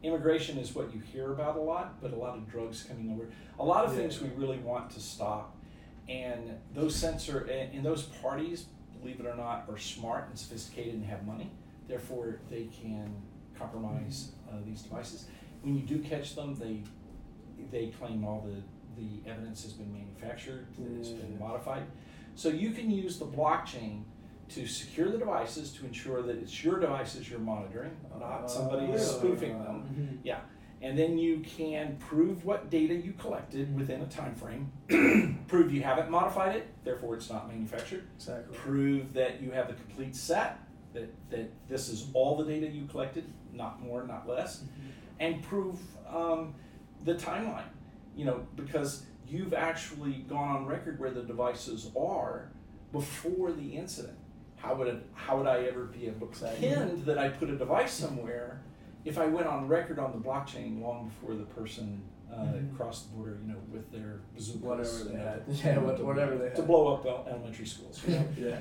immigration 0.02 0.58
is 0.58 0.74
what 0.74 0.92
you 0.94 1.00
hear 1.00 1.32
about 1.32 1.56
a 1.56 1.60
lot, 1.60 2.00
but 2.02 2.12
a 2.12 2.16
lot 2.16 2.36
of 2.36 2.48
drugs 2.50 2.82
coming 2.82 3.10
over. 3.12 3.28
A 3.58 3.64
lot 3.64 3.84
of 3.84 3.92
Yeah. 3.92 4.00
things 4.00 4.20
we 4.20 4.28
really 4.30 4.58
want 4.58 4.90
to 4.90 5.00
stop, 5.00 5.56
and 6.08 6.58
those 6.74 6.94
sensor 6.94 7.40
and, 7.40 7.74
and 7.74 7.84
those 7.84 8.02
parties, 8.02 8.66
believe 9.00 9.20
it 9.20 9.26
or 9.26 9.36
not, 9.36 9.64
are 9.68 9.78
smart 9.78 10.28
and 10.28 10.38
sophisticated 10.38 10.94
and 10.94 11.04
have 11.04 11.26
money. 11.26 11.50
Therefore, 11.88 12.40
they 12.50 12.64
can 12.64 13.14
compromise 13.58 14.32
uh, 14.50 14.56
these 14.66 14.82
devices. 14.82 15.26
When 15.62 15.74
you 15.76 15.82
do 15.82 15.98
catch 16.00 16.34
them, 16.34 16.54
they 16.54 16.82
they 17.70 17.86
claim 17.86 18.24
all 18.24 18.40
the, 18.46 18.62
the 19.00 19.28
evidence 19.30 19.62
has 19.62 19.72
been 19.72 19.92
manufactured, 19.92 20.66
that 20.78 20.98
it's 20.98 21.08
been 21.08 21.38
modified. 21.38 21.84
So 22.34 22.48
you 22.48 22.72
can 22.72 22.90
use 22.90 23.18
the 23.18 23.24
blockchain 23.26 24.02
to 24.50 24.66
secure 24.66 25.10
the 25.10 25.18
devices 25.18 25.72
to 25.72 25.86
ensure 25.86 26.22
that 26.22 26.36
it's 26.36 26.62
your 26.64 26.78
devices 26.78 27.28
you're 27.30 27.38
monitoring, 27.40 27.96
not 28.18 28.50
somebody 28.50 28.86
Oh. 28.92 28.96
spoofing 28.96 29.58
them. 29.62 29.84
Mhm. 29.96 30.18
Yeah, 30.24 30.40
and 30.82 30.98
then 30.98 31.18
you 31.18 31.40
can 31.40 31.96
prove 31.98 32.44
what 32.44 32.70
data 32.70 32.94
you 32.94 33.12
collected 33.12 33.74
within 33.74 34.00
a 34.02 34.06
time 34.06 34.34
frame. 34.34 34.70
prove 35.48 35.72
you 35.72 35.82
haven't 35.82 36.10
modified 36.10 36.56
it, 36.56 36.66
therefore 36.84 37.14
it's 37.14 37.30
not 37.30 37.48
manufactured. 37.48 38.04
Exactly. 38.16 38.56
Prove 38.56 39.12
that 39.14 39.40
you 39.42 39.50
have 39.52 39.68
the 39.68 39.74
complete 39.74 40.14
set, 40.14 40.58
that, 40.92 41.08
that 41.30 41.50
this 41.68 41.88
is 41.88 42.08
all 42.12 42.36
the 42.36 42.44
data 42.44 42.66
you 42.68 42.86
collected, 42.86 43.24
not 43.52 43.80
more, 43.82 44.04
not 44.06 44.28
less 44.28 44.64
and 45.20 45.42
prove 45.44 45.78
um, 46.12 46.54
the 47.04 47.14
timeline. 47.14 47.62
You 48.16 48.24
know, 48.24 48.46
because 48.56 49.06
you've 49.28 49.54
actually 49.54 50.24
gone 50.28 50.56
on 50.56 50.66
record 50.66 50.98
where 51.00 51.10
the 51.10 51.22
devices 51.22 51.90
are 51.96 52.50
before 52.92 53.52
the 53.52 53.76
incident. 53.76 54.18
How 54.64 54.74
would 54.74 54.88
it, 54.88 55.02
how 55.14 55.36
would 55.36 55.46
I 55.46 55.64
ever 55.64 55.84
be 55.84 56.06
able 56.06 56.26
to 56.26 56.32
Exactly. 56.32 56.68
pretend 56.68 57.04
that 57.06 57.18
I 57.18 57.28
put 57.28 57.50
a 57.50 57.56
device 57.56 57.92
somewhere 57.92 58.62
if 59.04 59.18
I 59.18 59.26
went 59.26 59.46
on 59.46 59.68
record 59.68 59.98
on 59.98 60.12
the 60.12 60.18
blockchain 60.26 60.80
long 60.80 61.08
before 61.08 61.34
the 61.36 61.44
person 61.44 62.02
uh, 62.32 62.36
Mhm. 62.36 62.74
crossed 62.76 63.10
the 63.10 63.16
border? 63.16 63.38
You 63.46 63.52
know, 63.52 63.58
with 63.70 63.92
their 63.92 64.20
bazookas, 64.34 64.62
Whatever 64.62 65.04
they 65.04 65.12
you 65.12 65.18
had. 65.18 65.46
to- 65.46 65.52
Yeah, 65.68 65.78
what- 65.78 65.96
to- 65.98 66.04
whatever 66.04 66.36
they 66.38 66.46
had. 66.46 66.56
to 66.56 66.62
blow 66.62 66.94
up 66.94 67.26
elementary 67.28 67.66
schools. 67.66 68.02
You 68.06 68.14
know? 68.14 68.24
yeah. 68.38 68.56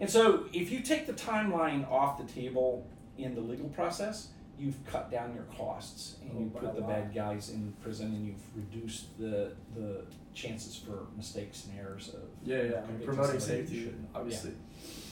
And 0.00 0.08
so, 0.08 0.44
if 0.52 0.70
you 0.72 0.80
take 0.80 1.06
the 1.06 1.12
timeline 1.12 1.88
off 1.90 2.18
the 2.18 2.32
table 2.32 2.86
in 3.18 3.34
the 3.34 3.40
legal 3.40 3.68
process, 3.68 4.28
you've 4.58 4.76
cut 4.86 5.10
down 5.10 5.34
your 5.34 5.44
costs 5.44 6.16
and 6.22 6.30
Oh, 6.34 6.40
you 6.40 6.50
put 6.50 6.74
the 6.74 6.80
lot. 6.80 6.88
bad 6.88 7.14
guys 7.14 7.50
in 7.50 7.72
prison 7.82 8.06
and 8.14 8.26
you've 8.26 8.56
reduced 8.56 9.16
the 9.18 9.52
the 9.76 10.04
chances 10.34 10.76
for 10.76 11.06
mistakes 11.16 11.66
and 11.66 11.78
errors 11.80 12.14
of 12.14 12.20
Yeah, 12.44 12.62
yeah. 12.62 12.82
I 12.82 12.90
mean, 12.92 13.04
promoting 13.04 13.40
safety, 13.40 13.84
shouldn't. 13.84 14.08
obviously. 14.14 14.52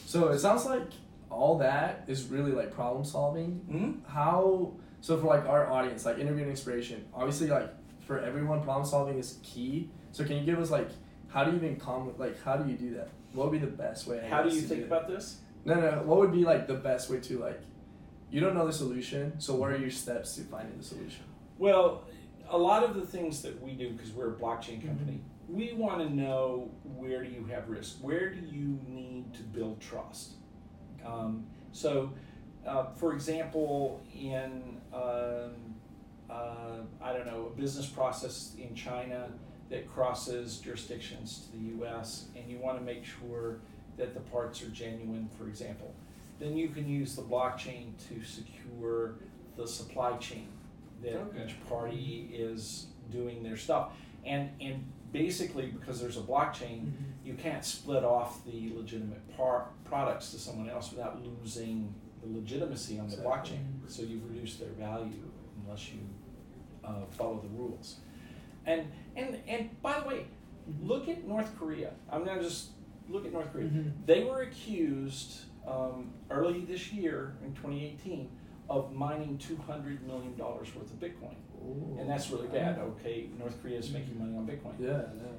So 0.07 0.29
it 0.29 0.39
sounds 0.39 0.65
like 0.65 0.89
all 1.31 1.59
that 1.59 2.05
is 2.07 2.27
really 2.29 2.53
like 2.53 2.73
problem 2.73 3.05
solving. 3.05 3.61
Mhm. 3.69 4.09
How 4.09 4.73
so 5.01 5.19
for 5.19 5.27
like 5.27 5.47
our 5.47 5.71
audience, 5.71 6.07
like 6.07 6.19
interviewing 6.19 6.49
inspiration, 6.49 7.05
obviously 7.13 7.49
like 7.49 7.71
for 8.07 8.21
everyone, 8.21 8.63
problem 8.63 8.87
solving 8.87 9.19
is 9.19 9.39
key. 9.43 9.91
So 10.13 10.25
can 10.25 10.37
you 10.37 10.45
give 10.45 10.59
us 10.61 10.71
like 10.71 10.89
how 11.29 11.45
do 11.45 11.51
you 11.51 11.57
even 11.57 11.77
come 11.77 12.15
like 12.19 12.41
how 12.43 12.57
do 12.57 12.71
you 12.71 12.79
do 12.79 12.95
that? 12.95 13.09
What 13.33 13.51
would 13.51 13.61
be 13.61 13.67
the 13.67 13.73
best 13.73 14.07
way? 14.07 14.21
I 14.25 14.29
How 14.29 14.43
do 14.43 14.55
you 14.55 14.61
think 14.61 14.83
do 14.83 14.87
about 14.87 15.09
this? 15.09 15.41
No, 15.65 15.75
no. 15.75 16.03
What 16.05 16.19
would 16.21 16.33
be 16.33 16.45
like 16.45 16.69
the 16.69 16.75
best 16.75 17.11
way 17.11 17.19
to 17.21 17.39
like? 17.41 17.61
You 18.31 18.41
don't 18.41 18.55
know 18.55 18.67
the 18.67 18.73
solution, 18.73 19.39
so 19.41 19.55
what 19.55 19.71
are 19.71 19.77
your 19.77 19.91
steps 19.91 20.37
to 20.37 20.43
finding 20.43 20.79
the 20.79 20.85
solution? 20.85 21.25
Well, 21.59 22.05
a 22.49 22.59
lot 22.59 22.85
of 22.85 22.95
the 22.95 23.07
things 23.07 23.43
that 23.43 23.61
we 23.61 23.73
do 23.73 23.91
because 23.91 24.13
we're 24.13 24.31
a 24.31 24.37
blockchain 24.37 24.81
Mm-hmm. 24.83 25.17
We 25.49 25.73
want 25.73 25.99
to 26.01 26.13
know 26.15 26.71
where 26.97 27.23
do 27.23 27.31
you 27.31 27.45
have 27.47 27.69
risk, 27.69 27.99
where 28.01 28.31
do 28.31 28.41
you 28.41 28.79
need 28.89 29.33
to 29.35 29.43
build 29.43 29.81
trust. 29.81 30.33
Um, 31.05 31.47
so, 31.73 32.13
uh, 32.67 32.87
for 32.95 33.13
example, 33.13 34.03
in 34.15 34.81
um, 34.93 35.53
uh, 36.29 36.79
I 37.01 37.13
don't 37.13 37.27
know 37.27 37.53
a 37.55 37.57
business 37.57 37.87
process 37.87 38.53
in 38.59 38.75
China 38.75 39.29
that 39.71 39.89
crosses 39.93 40.59
jurisdictions 40.59 41.47
to 41.47 41.53
the 41.53 41.65
U.S. 41.79 42.27
and 42.37 42.51
you 42.51 42.59
want 42.59 42.79
to 42.79 42.85
make 42.85 43.05
sure 43.05 43.61
that 43.97 44.15
the 44.15 44.21
parts 44.21 44.63
are 44.63 44.69
genuine, 44.69 45.29
for 45.39 45.49
example, 45.49 45.95
then 46.39 46.57
you 46.57 46.69
can 46.69 46.89
use 46.89 47.15
the 47.17 47.23
blockchain 47.23 47.93
to 48.09 48.25
secure 48.25 49.15
the 49.57 49.67
supply 49.67 50.17
chain 50.19 50.49
that 51.03 51.15
Okay. 51.17 51.45
each 51.47 51.55
party 51.69 52.31
is 52.33 52.87
doing 53.11 53.43
their 53.43 53.57
stuff, 53.57 53.93
and 54.25 54.51
and 54.61 54.85
basically 55.13 55.67
because 55.67 56.01
there's 56.01 56.17
a 56.17 56.21
blockchain, 56.21 56.93
you 57.25 57.35
can't 57.35 57.65
split 57.65 58.05
off 58.05 58.45
the 58.45 58.73
legitimate 58.77 59.37
par- 59.37 59.69
products 59.85 60.31
to 60.33 60.39
someone 60.39 60.69
else 60.69 60.91
without 60.93 61.23
losing 61.25 61.95
the 62.23 62.29
legitimacy 62.39 62.99
on 62.99 63.09
the 63.09 63.15
Exactly. 63.17 63.57
blockchain. 63.59 63.91
So 63.91 64.03
you've 64.03 64.29
reduced 64.29 64.59
their 64.61 64.71
value 64.71 65.31
unless 65.65 65.89
you 65.93 66.01
uh, 66.85 67.07
follow 67.11 67.41
the 67.41 67.49
rules. 67.49 67.97
And 68.67 68.87
and 69.17 69.39
and 69.49 69.81
by 69.83 70.01
the 70.01 70.09
way, 70.09 70.27
look 70.83 71.09
at 71.09 71.27
North 71.27 71.57
Korea. 71.59 71.93
I'm 72.11 72.25
gonna 72.25 72.43
just 72.43 72.71
look 73.09 73.25
at 73.25 73.33
North 73.33 73.53
Korea. 73.53 73.67
Mhm. 73.69 73.93
They 74.07 74.25
were 74.25 74.43
accused 74.43 75.43
um, 75.67 76.11
early 76.31 76.65
this 76.65 76.93
year 76.93 77.37
in 77.45 77.53
2018 77.55 78.29
of 78.69 78.93
mining 78.93 79.39
200 79.39 80.05
million 80.07 80.37
dollars 80.37 80.69
worth 80.75 80.93
of 80.93 80.99
Bitcoin, 81.01 81.35
and 81.99 82.09
that's 82.09 82.31
really 82.31 82.49
bad. 82.49 82.79
Okay, 82.79 83.29
North 83.39 83.61
Korea 83.63 83.79
is 83.79 83.91
making 83.91 84.19
money 84.19 84.37
on 84.37 84.47
Bitcoin. 84.47 84.75
Yeah, 84.79 84.89
yeah. 84.89 85.33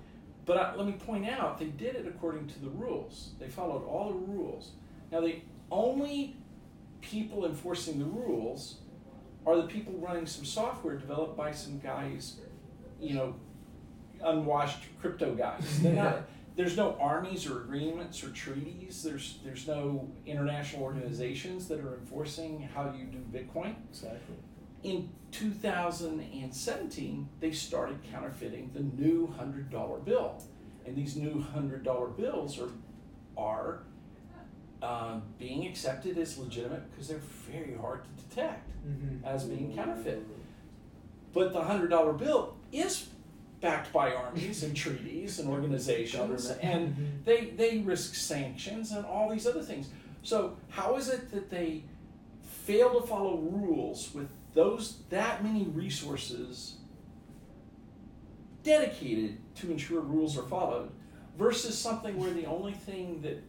But 0.46 0.57
uh, 0.57 0.74
let 0.77 0.88
me 0.88 0.93
point 0.93 1.27
out, 1.27 1.57
they 1.57 1.65
did 1.65 1.96
it 1.96 2.07
according 2.07 2.48
to 2.48 2.60
the 2.60 2.69
rules. 2.69 3.31
They 3.39 3.50
followed 3.50 3.86
all 3.86 4.07
the 4.10 4.31
rules. 4.31 4.72
Now, 5.12 5.22
the 5.22 5.41
only 5.69 6.38
people 7.01 7.46
enforcing 7.46 8.00
the 8.00 8.05
rules 8.05 8.77
are 9.46 9.57
the 9.57 9.67
people 9.67 9.93
running 9.93 10.25
some 10.25 10.46
software 10.46 10.96
developed 10.96 11.38
by 11.38 11.51
some 11.51 11.79
guys, 11.79 12.38
you 13.00 13.15
know, 13.15 13.36
unwashed 14.24 14.86
crypto 15.01 15.36
guys. 15.36 15.81
They're 15.81 15.93
not, 15.93 16.24
there's 16.55 16.75
no 16.75 16.98
armies 17.00 17.46
or 17.46 17.62
agreements 17.62 18.24
or 18.24 18.29
treaties. 18.29 19.03
There's 19.03 19.39
there's 19.43 19.67
no 19.67 20.10
international 20.25 20.84
organizations 20.84 21.67
that 21.67 21.79
are 21.79 21.96
enforcing 21.96 22.67
how 22.74 22.93
you 22.98 23.05
do 23.05 23.19
Bitcoin 23.31 23.75
Exactly. 23.89 24.36
In 24.84 25.10
2017, 25.31 27.29
they 27.39 27.51
started 27.51 28.00
counterfeiting 28.12 28.72
the 28.74 28.81
new 29.01 29.27
hundred 29.38 29.69
dollar 29.69 30.00
bill, 30.00 30.41
and 30.86 30.96
these 30.96 31.15
new 31.15 31.41
hundred 31.41 31.84
dollar 31.84 32.07
bills 32.07 32.60
are 32.60 32.69
are 33.38 33.79
uh, 34.81 35.19
being 35.39 35.65
accepted 35.67 36.17
as 36.17 36.38
legitimate 36.38 36.89
because 36.91 37.07
they're 37.07 37.22
very 37.50 37.75
hard 37.75 38.01
to 38.03 38.10
detect 38.29 38.69
Mhm. 38.88 39.24
as 39.25 39.43
being 39.46 39.74
counterfeit. 39.75 40.24
But 41.34 41.51
the 41.53 41.62
hundred 41.63 41.89
dollar 41.89 42.13
bill 42.13 42.55
is 42.72 43.10
backed 43.60 43.91
by 43.91 44.13
armies 44.13 44.63
and 44.63 44.75
treaties 44.75 45.39
and 45.39 45.50
organizations, 45.50 46.50
and 46.62 46.96
Mhm. 46.96 47.24
they 47.25 47.46
they 47.51 47.79
risk 47.79 48.13
sanctions 48.15 48.91
and 48.91 49.03
all 49.05 49.29
these 49.29 49.48
other 49.48 49.63
things. 49.63 49.89
So 50.24 50.57
how 50.69 50.96
is 50.96 51.10
it 51.10 51.31
that 51.31 51.50
they 51.50 51.84
fail 52.43 53.00
to 53.01 53.07
follow 53.07 53.38
rules 53.38 54.13
with 54.13 54.29
those 54.57 55.03
that 55.09 55.43
many 55.43 55.65
resources 55.65 56.77
dedicated 58.63 59.37
to 59.55 59.71
ensure 59.71 60.01
rules 60.01 60.35
are 60.37 60.41
followed 60.43 60.89
versus 61.37 61.77
something 61.77 62.17
where 62.17 62.33
the 62.33 62.45
only 62.45 62.73
thing 62.73 63.21
that 63.21 63.41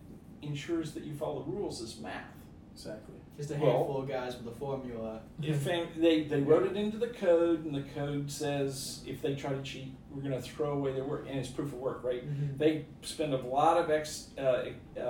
ensures 0.43 0.93
that 0.93 1.05
you 1.05 1.15
follow 1.15 1.43
rules 1.49 1.81
is 1.81 1.99
math? 1.99 2.35
Exactly. 2.75 3.15
Just 3.39 3.51
a 3.51 3.55
Well- 3.55 3.73
handful 3.73 4.03
of 4.03 4.09
guys 4.09 4.37
with 4.37 4.47
a 4.55 4.57
formula. 4.57 5.21
If 5.41 5.65
they, 5.65 5.87
they 5.97 6.25
they 6.25 6.43
wrote 6.43 6.67
it 6.67 6.77
into 6.77 6.99
the 6.99 7.09
code, 7.09 7.65
and 7.65 7.75
the 7.75 7.83
code 7.95 8.31
says 8.31 9.03
if 9.07 9.23
they 9.23 9.35
try 9.35 9.55
to 9.55 9.63
cheat, 9.63 9.95
we're 10.11 10.23
going 10.23 10.35
to 10.35 10.43
throw 10.43 10.73
away 10.73 10.93
their 10.93 11.05
work, 11.05 11.27
and 11.29 11.39
it's 11.39 11.49
proof 11.49 11.73
of 11.73 11.79
work, 11.79 12.05
right? 12.05 12.23
Mhm. 12.29 12.59
They 12.59 12.85
spend 13.03 13.33
a 13.33 13.39
lot 13.39 13.79
of 13.79 13.91
ex, 13.91 14.31
uh, 14.37 14.67
uh, 14.97 15.01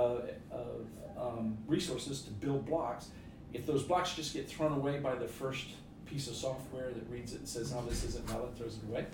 of 0.52 0.86
um, 1.18 1.58
resources 1.66 2.22
to 2.22 2.30
build 2.30 2.64
blocks. 2.66 3.10
If 3.52 3.66
those 3.66 3.82
blocks 3.82 4.14
just 4.14 4.32
get 4.34 4.46
thrown 4.48 4.72
away 4.72 5.00
by 5.00 5.16
the 5.16 5.26
first 5.26 5.66
piece 6.08 6.28
of 6.28 6.34
software 6.34 6.90
that 6.90 7.08
reads 7.10 7.32
it 7.32 7.40
and 7.40 7.48
says, 7.48 7.72
"No, 7.72 7.84
this 7.86 8.04
isn't 8.04 8.26
valid," 8.28 8.54
throws 8.56 8.76
it 8.78 8.88
away, 8.88 9.06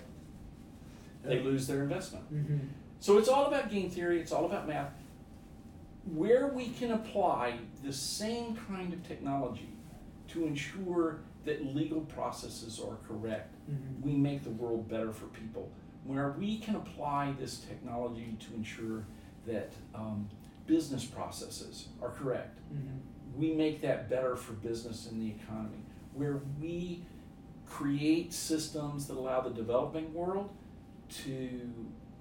they 1.23 1.41
lose 1.41 1.67
their 1.67 1.83
investment. 1.83 2.31
Mhm. 2.33 2.59
So 2.99 3.17
it's 3.17 3.27
all 3.27 3.45
about 3.45 3.69
game 3.69 3.89
theory, 3.89 4.19
it's 4.19 4.31
all 4.31 4.45
about 4.45 4.67
math. 4.67 4.93
Where 6.13 6.47
we 6.47 6.69
can 6.69 6.91
apply 6.91 7.59
the 7.83 7.91
same 7.93 8.55
kind 8.55 8.93
of 8.93 9.05
technology 9.07 9.69
to 10.29 10.45
ensure 10.45 11.19
that 11.45 11.75
legal 11.75 12.01
processes 12.01 12.79
are 12.79 12.95
correct, 13.07 13.51
Mm-hmm. 13.69 14.01
we 14.07 14.15
make 14.15 14.43
the 14.43 14.51
world 14.51 14.87
better 14.87 15.11
for 15.11 15.25
people. 15.27 15.69
Where 16.05 16.31
we 16.33 16.59
can 16.59 16.75
apply 16.75 17.33
this 17.39 17.57
technology 17.59 18.37
to 18.39 18.53
ensure 18.53 19.05
that 19.47 19.71
um, 19.95 20.29
business 20.67 21.03
processes 21.05 21.87
are 22.01 22.09
correct, 22.11 22.59
Mm-hmm. 22.73 23.39
we 23.39 23.53
make 23.53 23.81
that 23.81 24.07
better 24.09 24.35
for 24.35 24.53
business 24.53 25.07
and 25.09 25.19
the 25.21 25.29
economy. 25.43 25.83
Where 26.15 26.39
we 26.61 27.03
create 27.65 28.31
systems 28.33 29.07
that 29.07 29.17
allow 29.17 29.41
the 29.41 29.49
developing 29.49 30.13
world 30.13 30.49
to 31.23 31.61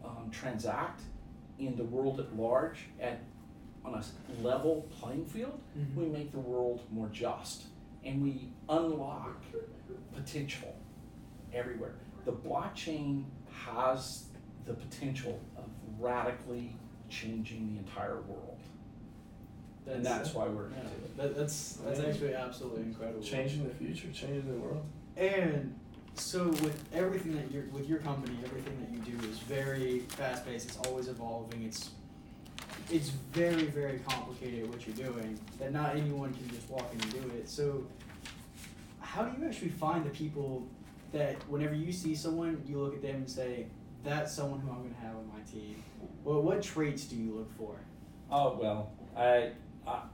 um, 0.04 0.30
transact 0.30 1.02
in 1.58 1.76
the 1.76 1.84
world 1.84 2.18
at 2.20 2.36
large 2.36 2.86
at 3.00 3.20
on 3.84 3.94
a 3.94 4.42
level 4.42 4.86
playing 4.90 5.26
field, 5.26 5.60
Mhm. 5.78 5.94
we 5.94 6.06
make 6.06 6.32
the 6.32 6.40
world 6.40 6.82
more 6.90 7.08
just 7.08 7.64
and 8.02 8.22
we 8.22 8.48
unlock 8.68 9.42
potential 10.14 10.74
everywhere. 11.52 11.94
The 12.24 12.32
blockchain 12.32 13.24
has 13.50 14.28
the 14.64 14.72
potential 14.74 15.38
of 15.56 15.64
radically 15.98 16.76
changing 17.10 17.72
the 17.74 17.78
entire 17.78 18.22
world. 18.22 18.53
And 19.86 20.04
that's 20.04 20.32
why 20.34 20.46
we're 20.46 20.70
Yeah, 20.70 20.80
into 20.80 21.16
that, 21.16 21.36
that's 21.36 21.72
that's 21.84 22.00
Yeah. 22.00 22.06
actually 22.06 22.34
absolutely 22.34 22.82
incredible. 22.82 23.22
Changing 23.22 23.64
the 23.68 23.74
future, 23.74 24.08
changing 24.12 24.46
the 24.50 24.58
world. 24.58 24.84
And 25.16 25.78
so 26.14 26.48
with 26.48 26.82
everything 26.92 27.34
that 27.36 27.50
you're 27.50 27.64
with 27.66 27.88
your 27.88 27.98
company, 27.98 28.36
everything 28.44 28.78
that 28.80 28.90
you 28.90 29.18
do 29.18 29.28
is 29.28 29.38
very 29.40 30.00
fast 30.00 30.46
paced. 30.46 30.68
It's 30.68 30.78
always 30.88 31.08
evolving. 31.08 31.62
It's 31.64 31.90
it's 32.90 33.10
very 33.32 33.64
very 33.64 33.98
complicated 34.00 34.68
what 34.70 34.86
you're 34.86 34.96
doing. 35.10 35.38
That 35.58 35.72
not 35.72 35.96
anyone 35.96 36.32
can 36.32 36.48
just 36.48 36.68
walk 36.70 36.90
in 36.94 37.00
and 37.02 37.12
do 37.12 37.30
it. 37.36 37.48
So 37.48 37.86
how 39.00 39.24
do 39.24 39.38
you 39.40 39.46
actually 39.46 39.70
find 39.70 40.04
the 40.04 40.10
people 40.10 40.66
that 41.12 41.36
whenever 41.48 41.74
you 41.74 41.92
see 41.92 42.14
someone, 42.14 42.62
you 42.66 42.78
look 42.80 42.94
at 42.94 43.02
them 43.02 43.16
and 43.16 43.30
say, 43.30 43.66
"That's 44.02 44.32
someone 44.32 44.60
who 44.60 44.70
I'm 44.70 44.78
going 44.80 44.94
to 44.94 45.00
have 45.00 45.14
on 45.16 45.28
my 45.32 45.40
team." 45.50 45.82
Well, 46.24 46.42
what 46.42 46.62
traits 46.62 47.04
do 47.04 47.16
you 47.16 47.32
look 47.34 47.52
for? 47.56 47.76
Oh 48.30 48.58
well, 48.60 48.90
I, 49.16 49.22
I 49.26 49.52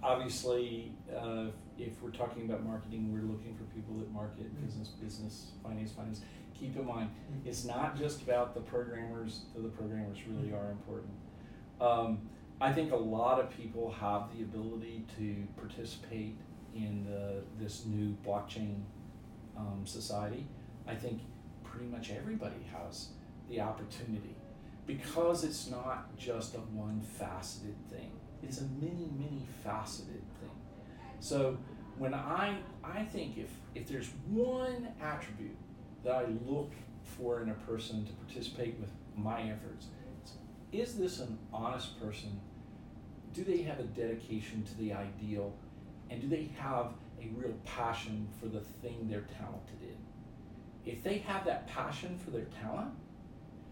obviously 0.03 0.93
uh, 1.17 1.47
if 1.79 2.03
we're 2.03 2.11
talking 2.11 2.45
about 2.45 2.65
marketing, 2.65 3.13
we're 3.13 3.31
looking 3.31 3.55
for 3.55 3.65
people 3.75 3.95
that 3.99 4.11
market 4.13 4.47
Mhm. 4.55 4.65
business, 4.65 4.89
business, 4.89 5.53
finance, 5.63 5.93
finance. 5.93 6.23
Keep 6.55 6.77
in 6.77 6.85
mind, 6.87 7.11
it's 7.45 7.65
not 7.65 7.97
just 7.97 8.23
about 8.23 8.55
the 8.55 8.61
programmers. 8.61 9.47
Though 9.55 9.63
the 9.63 9.69
programmers 9.71 10.19
really 10.27 10.53
are 10.53 10.71
important. 10.73 11.13
Um, 11.81 12.29
I 12.61 12.73
think 12.73 12.93
a 12.93 12.97
lot 12.97 13.41
of 13.41 13.49
people 13.51 13.91
have 13.93 14.31
the 14.37 14.43
ability 14.43 15.07
to 15.17 15.47
participate 15.57 16.37
in 16.75 17.05
the 17.05 17.43
this 17.59 17.87
new 17.87 18.15
blockchain 18.25 18.83
um, 19.57 19.83
society. 19.87 20.47
I 20.87 20.95
think 20.95 21.23
pretty 21.65 21.87
much 21.87 22.11
everybody 22.11 22.63
has 22.73 23.11
the 23.49 23.61
opportunity 23.61 24.37
because 24.87 25.45
it's 25.45 25.71
not 25.71 26.15
just 26.19 26.55
a 26.55 26.59
one 26.59 27.01
faceted 27.01 27.77
thing. 27.89 28.11
It's 28.43 28.61
a 28.61 28.65
many, 28.65 29.11
many 29.17 29.47
faceted 29.65 30.23
thing. 30.41 30.51
So 31.21 31.59
when 31.99 32.15
I 32.15 32.59
I 32.83 33.05
think 33.05 33.37
if 33.37 33.51
if 33.75 33.89
there's 33.89 34.09
one 34.29 34.89
attribute 35.01 35.57
that 36.05 36.15
I 36.15 36.27
look 36.47 36.73
for 37.05 37.43
in 37.43 37.51
a 37.51 37.55
person 37.55 38.07
to 38.07 38.13
participate 38.13 38.79
with 38.81 38.91
my 39.17 39.43
efforts, 39.43 39.87
it's, 40.23 40.33
is 40.73 40.97
this 40.97 41.21
an 41.21 41.39
honest 41.53 42.01
person? 42.01 42.41
Do 43.35 43.45
they 43.45 43.63
have 43.63 43.79
a 43.79 43.85
dedication 43.85 44.65
to 44.65 44.79
the 44.79 44.93
ideal? 44.93 45.55
And 46.09 46.21
do 46.21 46.29
they 46.29 46.51
have 46.59 46.87
a 47.21 47.29
real 47.37 47.55
passion 47.65 48.27
for 48.41 48.47
the 48.47 48.61
thing 48.61 49.09
they're 49.09 49.27
talented 49.39 49.83
in? 49.83 50.91
If 50.91 51.05
they 51.05 51.19
have 51.19 51.45
that 51.45 51.69
passion 51.69 52.19
for 52.25 52.31
their 52.31 52.47
talent, 52.61 52.91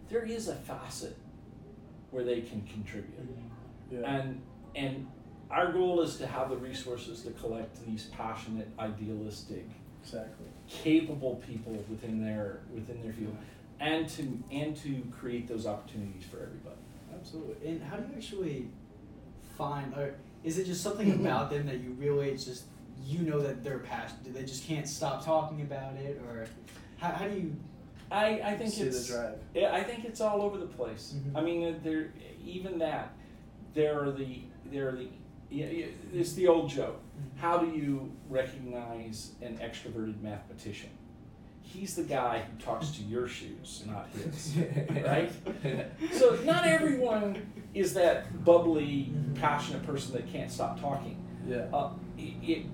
there 0.08 0.24
is 0.24 0.48
a 0.48 0.54
facet 0.54 1.16
where 2.10 2.24
they 2.24 2.42
can 2.42 2.62
contribute. 2.62 3.20
Mm-hmm. 3.20 4.02
Yeah. 4.02 4.20
And 4.20 4.42
and 4.74 5.06
our 5.50 5.72
goal 5.72 6.02
is 6.02 6.16
to 6.16 6.26
have 6.26 6.50
the 6.50 6.56
resources 6.56 7.22
to 7.22 7.30
collect 7.32 7.84
these 7.86 8.04
passionate, 8.06 8.68
idealistic, 8.78 9.66
exactly. 10.02 10.46
capable 10.68 11.36
people 11.46 11.72
within 11.88 12.22
their 12.22 12.60
within 12.74 13.02
their 13.02 13.12
field, 13.12 13.36
and 13.80 14.08
to 14.10 14.22
and 14.52 14.76
to 14.76 15.02
create 15.18 15.48
those 15.48 15.66
opportunities 15.66 16.24
for 16.24 16.36
everybody. 16.36 16.76
Absolutely. 17.14 17.68
And 17.68 17.82
how 17.82 17.96
do 17.96 18.06
you 18.08 18.14
actually 18.16 18.68
find, 19.56 19.92
or 19.94 20.14
is 20.44 20.58
it 20.58 20.66
just 20.66 20.82
something 20.82 21.10
about 21.12 21.50
them 21.50 21.66
that 21.66 21.80
you 21.80 21.90
really 21.98 22.32
just 22.32 22.64
you 23.04 23.20
know 23.20 23.40
that 23.40 23.64
they're 23.64 23.78
passionate? 23.78 24.24
Do 24.24 24.32
they 24.32 24.44
just 24.44 24.64
can't 24.66 24.88
stop 24.88 25.24
talking 25.24 25.62
about 25.62 25.94
it, 25.96 26.20
or 26.26 26.46
how, 26.98 27.10
how 27.10 27.26
do 27.28 27.34
you? 27.34 27.56
I, 28.10 28.40
I 28.42 28.56
think 28.56 28.72
See 28.72 28.82
it's 28.82 29.06
the 29.06 29.12
drive. 29.14 29.38
Yeah, 29.54 29.72
I 29.72 29.82
think 29.82 30.04
it's 30.04 30.20
all 30.20 30.40
over 30.42 30.56
the 30.58 30.66
place. 30.66 31.14
Mhm. 31.16 31.36
I 31.38 31.42
mean, 31.42 31.80
there 31.82 32.12
even 32.44 32.78
that 32.78 33.14
there 33.74 34.02
are 34.02 34.10
the 34.10 34.40
there 34.72 34.88
are 34.88 34.92
the 34.92 35.08
yeah, 35.50 35.66
yeah, 35.66 35.86
it's 36.12 36.34
the 36.34 36.46
old 36.46 36.68
joke. 36.68 37.00
Mhm. 37.18 37.40
How 37.40 37.58
do 37.58 37.70
you 37.70 38.12
recognize 38.28 39.32
an 39.40 39.58
extroverted 39.58 40.20
mathematician? 40.20 40.90
He's 41.62 41.94
the 41.96 42.02
guy 42.02 42.40
who 42.40 42.62
talks 42.62 42.90
to 42.92 43.02
your 43.02 43.28
shoes, 43.28 43.82
not 43.86 44.08
his. 44.10 44.56
right? 45.04 45.30
So 46.12 46.38
not 46.44 46.66
everyone 46.66 47.50
is 47.74 47.92
that 47.94 48.44
bubbly, 48.44 49.12
passionate 49.34 49.84
person 49.86 50.12
that 50.14 50.30
can't 50.32 50.50
stop 50.50 50.80
talking. 50.80 51.16
yeah. 51.46 51.66
Uh, 51.72 51.90
it, 52.16 52.34
it, 52.42 52.66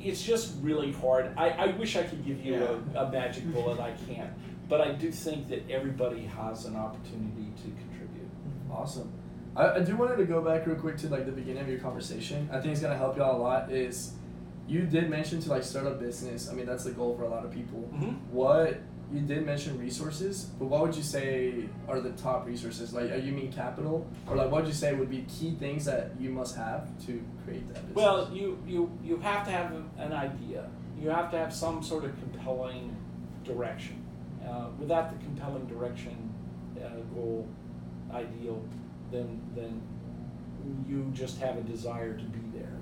it's 0.00 0.22
just 0.22 0.54
really 0.62 0.92
hard. 0.92 1.32
I, 1.36 1.50
I 1.50 1.66
wish 1.76 1.96
I 1.96 2.04
could 2.04 2.24
give 2.24 2.44
you 2.44 2.82
a, 2.94 3.04
a 3.04 3.10
magic 3.10 3.52
bullet. 3.52 3.80
I 3.80 3.92
can't. 4.08 4.30
But 4.68 4.80
I 4.80 4.92
do 4.92 5.10
think 5.10 5.48
that 5.48 5.68
everybody 5.70 6.22
has 6.22 6.64
an 6.66 6.76
opportunity 6.76 7.52
to 7.56 7.62
contribute. 7.62 8.28
Awesome. 8.70 9.12
I, 9.56 9.76
I 9.76 9.80
do 9.80 9.96
wanted 9.96 10.16
to 10.16 10.24
go 10.24 10.42
back 10.42 10.66
real 10.66 10.76
quick 10.76 10.98
to 10.98 11.08
like 11.08 11.26
the 11.26 11.32
beginning 11.32 11.62
of 11.62 11.68
your 11.68 11.78
conversation. 11.78 12.48
I 12.52 12.60
think 12.60 12.72
it's 12.72 12.80
gonna 12.80 12.96
help 12.96 13.16
y'all 13.16 13.36
a 13.36 13.42
lot. 13.42 13.72
Is 13.72 14.12
you 14.68 14.82
did 14.82 15.08
mention 15.08 15.40
to 15.40 15.50
like 15.50 15.62
start 15.62 15.86
a 15.86 15.92
business. 15.92 16.50
I 16.50 16.54
mean 16.54 16.66
that's 16.66 16.84
the 16.84 16.92
goal 16.92 17.16
for 17.16 17.24
a 17.24 17.28
lot 17.28 17.44
of 17.44 17.52
people. 17.52 17.88
Mm-hmm. 17.92 18.10
What 18.32 18.80
you 19.12 19.20
did 19.20 19.46
mention 19.46 19.78
resources, 19.78 20.44
but 20.58 20.66
what 20.66 20.80
would 20.82 20.96
you 20.96 21.02
say 21.02 21.68
are 21.88 22.00
the 22.00 22.10
top 22.12 22.46
resources? 22.46 22.92
Like, 22.92 23.10
are 23.12 23.18
you 23.18 23.32
mean 23.32 23.52
capital, 23.52 24.06
or 24.26 24.36
like 24.36 24.50
what 24.50 24.62
would 24.62 24.68
you 24.68 24.74
say 24.74 24.94
would 24.94 25.10
be 25.10 25.24
key 25.28 25.54
things 25.60 25.84
that 25.84 26.12
you 26.18 26.30
must 26.30 26.56
have 26.56 26.88
to 27.06 27.22
create 27.44 27.68
that 27.68 27.86
business? 27.86 27.94
Well, 27.94 28.30
you, 28.32 28.58
you, 28.66 28.90
you 29.04 29.18
have 29.18 29.44
to 29.46 29.52
have 29.52 29.72
an 29.98 30.12
idea. 30.12 30.68
You 31.00 31.10
have 31.10 31.30
to 31.30 31.38
have 31.38 31.54
some 31.54 31.82
sort 31.82 32.04
of 32.04 32.18
compelling 32.18 32.96
direction. 33.44 34.02
Uh, 34.44 34.66
without 34.78 35.16
the 35.16 35.24
compelling 35.24 35.66
direction, 35.66 36.32
uh, 36.76 36.88
goal, 37.14 37.48
ideal, 38.12 38.62
then 39.10 39.40
then 39.54 39.80
you 40.88 41.10
just 41.14 41.38
have 41.38 41.56
a 41.56 41.62
desire 41.62 42.16
to 42.16 42.24
be 42.24 42.58
there. 42.58 42.72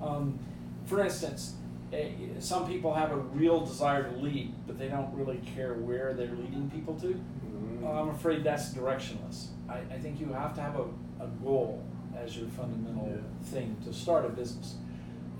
Um, 0.00 0.38
for 0.86 1.02
instance, 1.02 1.54
eh, 1.92 2.10
some 2.38 2.66
people 2.66 2.92
have 2.94 3.10
a 3.10 3.16
real 3.16 3.60
desire 3.64 4.10
to 4.10 4.16
lead, 4.18 4.52
but 4.66 4.78
they 4.78 4.88
don't 4.88 5.12
really 5.14 5.40
care 5.54 5.74
where 5.74 6.12
they're 6.12 6.28
leading 6.28 6.70
people 6.70 6.94
to. 7.00 7.06
Mm. 7.06 7.86
I'm 8.00 8.08
afraid 8.10 8.44
that's 8.44 8.72
directionless. 8.72 9.46
I, 9.68 9.78
I 9.92 9.98
think 9.98 10.20
you 10.20 10.32
have 10.32 10.54
to 10.56 10.60
have 10.60 10.76
a, 10.78 10.84
a 11.24 11.26
goal 11.42 11.82
as 12.16 12.36
your 12.36 12.48
fundamental 12.48 13.08
Yeah. 13.10 13.48
thing 13.50 13.76
to 13.84 13.92
start 13.92 14.24
a 14.24 14.28
business. 14.28 14.76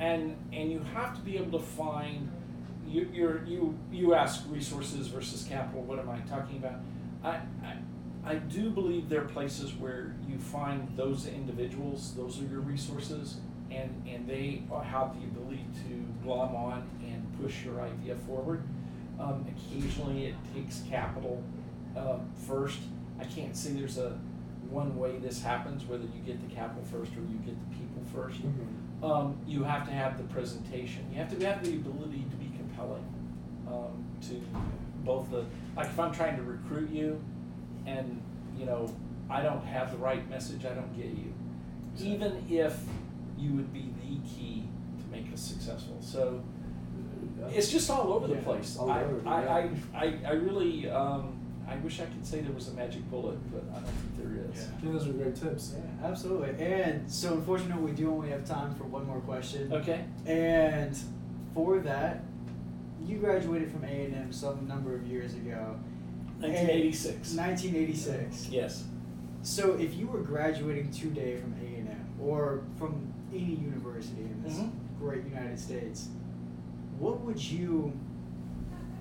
And 0.00 0.36
and 0.52 0.72
you 0.72 0.80
have 0.94 1.14
to 1.14 1.20
be 1.20 1.36
able 1.36 1.58
to 1.58 1.64
find 1.64 2.30
you 2.88 3.08
you're, 3.12 3.44
you 3.44 3.78
you 3.92 4.14
ask 4.14 4.44
resources 4.50 5.06
versus 5.08 5.44
capital, 5.44 5.82
what 5.82 5.98
am 5.98 6.10
I 6.10 6.18
talking 6.20 6.56
about? 6.56 6.80
I, 7.22 7.36
I 7.64 7.76
I 8.26 8.36
do 8.36 8.70
believe 8.70 9.08
there 9.08 9.22
are 9.22 9.28
places 9.28 9.74
where 9.74 10.14
you 10.26 10.38
find 10.38 10.88
those 10.96 11.26
individuals, 11.26 12.14
those 12.14 12.40
are 12.40 12.46
your 12.46 12.60
resources, 12.60 13.36
and, 13.70 14.02
and 14.08 14.26
they 14.26 14.62
have 14.70 15.14
the 15.20 15.26
ability 15.26 15.66
to 15.88 16.06
glom 16.22 16.54
on 16.56 16.88
and 17.06 17.26
push 17.40 17.64
your 17.64 17.80
idea 17.82 18.16
forward. 18.26 18.62
Um, 19.20 19.46
occasionally 19.56 20.26
it 20.26 20.34
takes 20.54 20.82
capital 20.88 21.42
uh, 21.96 22.18
first. 22.46 22.78
I 23.20 23.24
can't 23.24 23.56
say 23.56 23.72
there's 23.72 23.98
a 23.98 24.18
one 24.70 24.96
way 24.96 25.18
this 25.18 25.42
happens, 25.42 25.84
whether 25.84 26.04
you 26.04 26.20
get 26.24 26.48
the 26.48 26.54
capital 26.54 26.82
first 26.84 27.12
or 27.12 27.20
you 27.20 27.38
get 27.44 27.54
the 27.70 27.76
people 27.76 28.02
1st 28.14 28.40
Mhm. 28.42 29.04
Um, 29.04 29.36
you 29.46 29.62
have 29.64 29.84
to 29.86 29.92
have 29.92 30.16
the 30.16 30.24
presentation. 30.24 31.06
You 31.12 31.18
have 31.18 31.38
to 31.38 31.46
have 31.46 31.62
the 31.62 31.74
ability 31.74 32.24
to 32.30 32.36
be 32.36 32.50
compelling 32.56 33.04
um, 33.68 34.04
to 34.28 34.40
both 35.04 35.30
the 35.30 35.44
like 35.76 35.86
if 35.86 35.98
I'm 36.00 36.12
trying 36.12 36.36
to 36.36 36.42
recruit 36.42 36.90
you, 36.90 37.20
and 37.86 38.20
you 38.58 38.66
know 38.66 38.94
I 39.30 39.42
don't 39.42 39.64
have 39.64 39.90
the 39.92 39.98
right 39.98 40.28
message, 40.28 40.64
I 40.64 40.74
don't 40.74 40.94
get 40.96 41.06
you. 41.06 41.32
Even 41.98 42.44
if 42.50 42.78
you 43.38 43.52
would 43.52 43.72
be 43.72 43.90
the 44.00 44.28
key 44.28 44.64
to 44.98 45.04
make 45.16 45.32
us 45.32 45.40
successful. 45.40 45.96
So 46.00 46.42
it's 47.50 47.70
just 47.70 47.90
all 47.90 48.12
over 48.12 48.26
the 48.26 48.34
Yeah, 48.34 48.40
place. 48.42 48.76
all 48.76 48.90
I, 48.90 49.02
over, 49.02 49.28
I, 49.28 49.42
yeah. 49.42 49.70
I, 49.94 50.04
I, 50.04 50.18
I 50.26 50.32
really, 50.32 50.88
um, 50.90 51.38
I 51.68 51.76
wish 51.76 52.00
I 52.00 52.04
could 52.06 52.26
say 52.26 52.40
there 52.40 52.52
was 52.52 52.68
a 52.68 52.72
magic 52.72 53.08
bullet, 53.10 53.38
but 53.52 53.62
I 53.72 53.76
don't 53.80 53.86
think 53.86 54.16
there 54.18 54.50
is. 54.50 54.60
Yeah. 54.60 54.76
I 54.76 54.80
think 54.80 54.92
those 54.92 55.08
are 55.08 55.12
great 55.12 55.36
tips. 55.36 55.74
Yeah, 55.76 56.06
absolutely. 56.08 56.50
And 56.64 57.10
so, 57.10 57.34
unfortunately, 57.34 57.82
we 57.82 57.92
do 57.92 58.10
only 58.10 58.30
have 58.30 58.44
time 58.44 58.74
for 58.74 58.84
one 58.84 59.06
more 59.06 59.20
question. 59.20 59.72
Okay. 59.72 60.04
And 60.26 60.96
for 61.54 61.78
that, 61.80 62.22
you 63.06 63.18
graduated 63.18 63.70
from 63.70 63.84
A 63.84 64.04
and 64.04 64.14
M 64.14 64.32
some 64.32 64.66
number 64.66 64.94
of 64.94 65.06
years 65.06 65.34
ago. 65.34 65.76
1986. 66.52 67.34
1986. 67.34 68.48
Yes. 68.50 68.84
So, 69.42 69.74
if 69.74 69.94
you 69.94 70.06
were 70.06 70.20
graduating 70.20 70.90
today 70.90 71.36
from 71.36 71.54
A 71.62 71.78
and 71.78 71.88
M 71.88 72.06
or 72.20 72.62
from 72.78 73.12
any 73.32 73.56
university 73.56 74.22
in 74.22 74.42
this 74.42 74.54
Mhm. 74.58 74.70
great 74.98 75.24
United 75.24 75.58
States, 75.58 76.08
what 76.98 77.20
would 77.22 77.42
you 77.42 77.92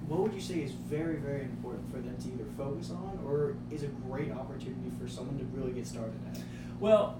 what 0.09 0.19
would 0.19 0.33
you 0.33 0.41
say 0.41 0.61
is 0.61 0.71
very 0.71 1.15
very 1.15 1.43
important 1.43 1.89
for 1.89 1.97
them 1.99 2.15
to 2.17 2.27
either 2.27 2.43
focus 2.57 2.91
on 2.91 3.19
or 3.25 3.55
is 3.71 3.83
a 3.83 3.87
great 3.87 4.31
opportunity 4.31 4.89
for 4.99 5.07
someone 5.07 5.37
to 5.39 5.45
really 5.57 5.71
get 5.71 5.87
started 5.87 6.19
at? 6.29 6.39
Well, 6.79 7.15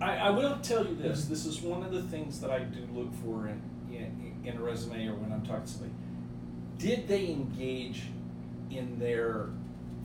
I, 0.00 0.16
I 0.16 0.30
will 0.30 0.56
tell 0.62 0.86
you 0.86 0.94
this. 0.94 1.26
This 1.26 1.44
is 1.44 1.60
one 1.60 1.82
of 1.82 1.92
the 1.92 2.02
things 2.02 2.40
that 2.40 2.50
I 2.50 2.60
do 2.60 2.80
look 2.94 3.12
for 3.22 3.48
in, 3.48 3.60
in, 3.94 4.34
in 4.44 4.56
a 4.56 4.62
resume 4.62 5.06
or 5.08 5.14
when 5.16 5.30
I'm 5.32 5.44
talking 5.44 5.64
to 5.64 5.68
somebody. 5.68 5.92
Did 6.78 7.06
they 7.08 7.28
engage 7.30 8.04
in 8.70 8.98
their 8.98 9.48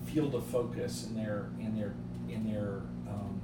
field 0.06 0.36
of 0.36 0.46
focus, 0.46 1.06
in 1.08 1.16
their 1.16 1.50
in 1.60 1.76
their 1.76 1.94
in 2.30 2.52
their 2.52 2.82
um, 3.08 3.42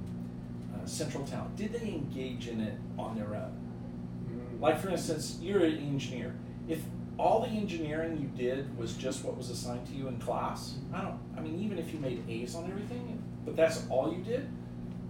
uh, 0.74 0.86
central 0.86 1.24
talent? 1.24 1.56
Did 1.56 1.72
they 1.72 1.88
engage 1.88 2.48
in 2.48 2.60
it 2.60 2.74
on 2.98 3.16
their 3.16 3.34
own? 3.34 3.52
Mm. 4.28 4.60
Like 4.60 4.80
for 4.80 4.90
instance, 4.90 5.38
you're 5.40 5.64
an 5.64 5.78
engineer. 5.78 6.34
If 6.68 6.80
all 7.18 7.40
the 7.40 7.48
engineering 7.48 8.18
you 8.20 8.28
did 8.42 8.76
was 8.78 8.94
just 8.94 9.24
what 9.24 9.36
was 9.36 9.50
assigned 9.50 9.86
to 9.88 9.92
you 9.92 10.08
in 10.08 10.18
class, 10.18 10.76
I 10.92 11.02
don't. 11.02 11.18
I 11.36 11.40
mean, 11.40 11.60
even 11.60 11.78
if 11.78 11.92
you 11.92 12.00
made 12.00 12.22
A's 12.28 12.54
on 12.54 12.70
everything, 12.70 13.22
but 13.44 13.56
that's 13.56 13.86
all 13.90 14.12
you 14.12 14.22
did, 14.22 14.48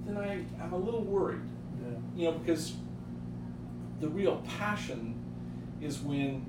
then 0.06 0.16
I 0.16 0.44
I'm 0.62 0.72
a 0.72 0.78
little 0.78 1.02
worried. 1.02 1.42
Yeah. 1.80 1.98
You 2.16 2.24
know, 2.26 2.38
because 2.38 2.74
the 4.00 4.08
real 4.08 4.42
passion 4.58 5.14
is 5.80 6.00
when 6.00 6.46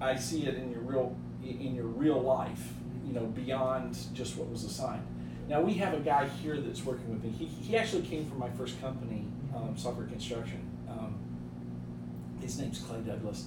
I 0.00 0.16
see 0.16 0.46
it 0.46 0.54
in 0.54 0.70
your 0.70 0.80
real 0.80 1.16
in 1.42 1.74
your 1.74 1.86
real 1.86 2.20
life. 2.20 2.72
You 3.06 3.12
know, 3.12 3.26
beyond 3.26 3.96
just 4.14 4.36
what 4.36 4.50
was 4.50 4.64
assigned. 4.64 5.06
Now 5.48 5.60
we 5.60 5.74
have 5.74 5.94
a 5.94 6.00
guy 6.00 6.28
here 6.42 6.60
that's 6.60 6.84
working 6.84 7.08
with 7.08 7.22
me. 7.22 7.30
He, 7.30 7.46
he 7.46 7.76
actually 7.76 8.02
came 8.02 8.28
from 8.28 8.38
my 8.38 8.50
first 8.50 8.80
company, 8.80 9.24
um, 9.54 9.74
Software 9.76 10.06
Construction. 10.06 10.60
Um, 10.88 11.14
his 12.40 12.58
name's 12.58 12.80
Clay 12.80 13.00
Douglas. 13.00 13.46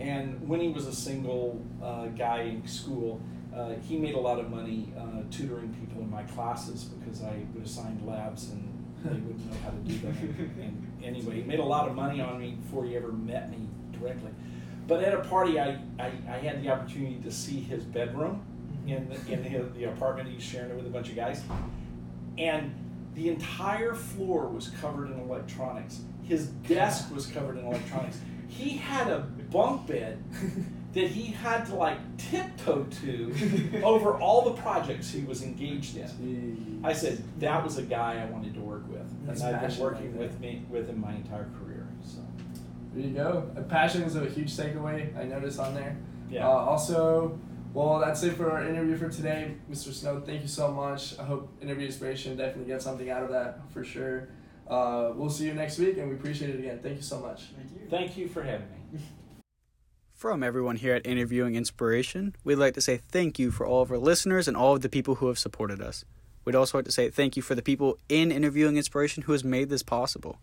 And 0.00 0.48
when 0.48 0.60
he 0.60 0.68
was 0.68 0.86
a 0.86 0.94
single 0.94 1.60
uh, 1.82 2.06
guy 2.06 2.42
in 2.42 2.66
school, 2.66 3.20
uh, 3.54 3.74
he 3.88 3.96
made 3.96 4.14
a 4.14 4.18
lot 4.18 4.38
of 4.38 4.50
money 4.50 4.92
uh, 4.96 5.22
tutoring 5.30 5.74
people 5.74 6.02
in 6.02 6.10
my 6.10 6.22
classes 6.24 6.84
because 6.84 7.22
I 7.22 7.44
would 7.54 7.64
assign 7.64 8.00
labs 8.04 8.50
and 8.50 8.74
they 9.04 9.10
wouldn't 9.10 9.50
know 9.50 9.56
how 9.64 9.70
to 9.70 9.76
do 9.76 9.98
them. 9.98 10.52
and 10.60 11.04
anyway, 11.04 11.36
he 11.36 11.42
made 11.42 11.58
a 11.58 11.64
lot 11.64 11.88
of 11.88 11.94
money 11.94 12.20
on 12.20 12.40
me 12.40 12.58
before 12.62 12.84
he 12.84 12.96
ever 12.96 13.12
met 13.12 13.50
me 13.50 13.68
directly. 13.92 14.30
But 14.86 15.02
at 15.02 15.14
a 15.14 15.20
party, 15.20 15.58
I, 15.58 15.78
I, 15.98 16.12
I 16.28 16.38
had 16.38 16.62
the 16.62 16.70
opportunity 16.70 17.20
to 17.24 17.30
see 17.30 17.60
his 17.60 17.84
bedroom 17.84 18.42
in 18.88 19.08
the, 19.08 19.32
in 19.32 19.42
his, 19.42 19.70
the 19.72 19.84
apartment 19.84 20.28
he's 20.28 20.42
sharing 20.42 20.70
it 20.70 20.76
with 20.76 20.86
a 20.86 20.90
bunch 20.90 21.08
of 21.08 21.16
guys. 21.16 21.42
And 22.36 22.74
the 23.14 23.28
entire 23.28 23.94
floor 23.94 24.48
was 24.48 24.68
covered 24.80 25.10
in 25.10 25.18
electronics. 25.20 26.00
His 26.24 26.46
desk 26.46 27.12
was 27.14 27.26
covered 27.26 27.58
in 27.58 27.64
electronics. 27.64 28.18
He 28.48 28.70
had 28.70 29.08
a 29.08 29.20
bunk 29.50 29.86
bed 29.86 30.22
that 30.94 31.08
he 31.08 31.32
had 31.32 31.66
to 31.66 31.74
like 31.74 31.98
tiptoe 32.16 32.84
to 32.84 33.82
over 33.82 34.14
all 34.14 34.42
the 34.42 34.60
projects 34.62 35.10
he 35.10 35.22
was 35.24 35.42
engaged 35.42 35.96
in. 35.96 36.80
I 36.82 36.92
said 36.92 37.22
that 37.40 37.62
was 37.64 37.76
a 37.78 37.82
guy 37.82 38.22
I 38.22 38.30
wanted 38.30 38.54
to 38.54 38.60
work 38.60 38.88
with, 38.88 39.06
That's 39.26 39.42
and 39.42 39.56
I've 39.56 39.68
been 39.68 39.78
working 39.78 40.12
right 40.12 40.20
with 40.28 40.40
me 40.40 40.64
with 40.70 40.88
him 40.88 41.00
my 41.00 41.12
entire 41.12 41.48
career. 41.60 41.86
So 42.04 42.20
There 42.94 43.04
you 43.06 43.14
go. 43.14 43.50
Passion 43.68 44.02
is 44.02 44.16
a 44.16 44.24
huge 44.26 44.56
takeaway. 44.56 45.16
I 45.18 45.24
noticed 45.24 45.58
on 45.58 45.74
there. 45.74 45.96
yeah, 46.30 46.46
Uh, 46.46 46.52
also, 46.52 47.38
well, 47.74 47.98
that's 47.98 48.22
it 48.22 48.34
for 48.34 48.50
our 48.50 48.64
interview 48.64 48.96
for 48.96 49.08
today, 49.08 49.54
Mr. 49.70 49.92
Snow. 49.92 50.20
Thank 50.24 50.42
you 50.42 50.48
so 50.48 50.72
much. 50.72 51.18
I 51.18 51.24
hope 51.24 51.50
interview 51.60 51.86
inspiration 51.86 52.36
definitely 52.36 52.72
get 52.72 52.82
something 52.82 53.10
out 53.10 53.22
of 53.22 53.30
that 53.30 53.60
for 53.72 53.84
sure. 53.84 54.28
Uh, 54.68 55.12
we'll 55.14 55.30
see 55.30 55.46
you 55.46 55.54
next 55.54 55.78
week, 55.78 55.96
and 55.96 56.08
we 56.08 56.14
appreciate 56.14 56.50
it 56.50 56.58
again. 56.58 56.80
Thank 56.82 56.96
you 56.96 57.02
so 57.02 57.18
much. 57.20 57.44
Thank 57.56 57.72
you. 57.72 57.88
thank 57.88 58.16
you 58.16 58.28
for 58.28 58.42
having 58.42 58.68
me. 58.92 59.00
From 60.12 60.42
everyone 60.42 60.76
here 60.76 60.94
at 60.94 61.06
Interviewing 61.06 61.54
Inspiration, 61.54 62.34
we'd 62.42 62.56
like 62.56 62.74
to 62.74 62.80
say 62.80 62.96
thank 62.96 63.38
you 63.38 63.52
for 63.52 63.64
all 63.64 63.82
of 63.82 63.92
our 63.92 63.98
listeners 63.98 64.48
and 64.48 64.56
all 64.56 64.74
of 64.74 64.82
the 64.82 64.88
people 64.88 65.16
who 65.16 65.28
have 65.28 65.38
supported 65.38 65.80
us. 65.80 66.04
We'd 66.44 66.56
also 66.56 66.78
like 66.78 66.86
to 66.86 66.92
say 66.92 67.08
thank 67.08 67.36
you 67.36 67.42
for 67.42 67.54
the 67.54 67.62
people 67.62 67.98
in 68.08 68.32
Interviewing 68.32 68.76
Inspiration 68.76 69.22
who 69.22 69.32
has 69.32 69.44
made 69.44 69.68
this 69.68 69.84
possible. 69.84 70.40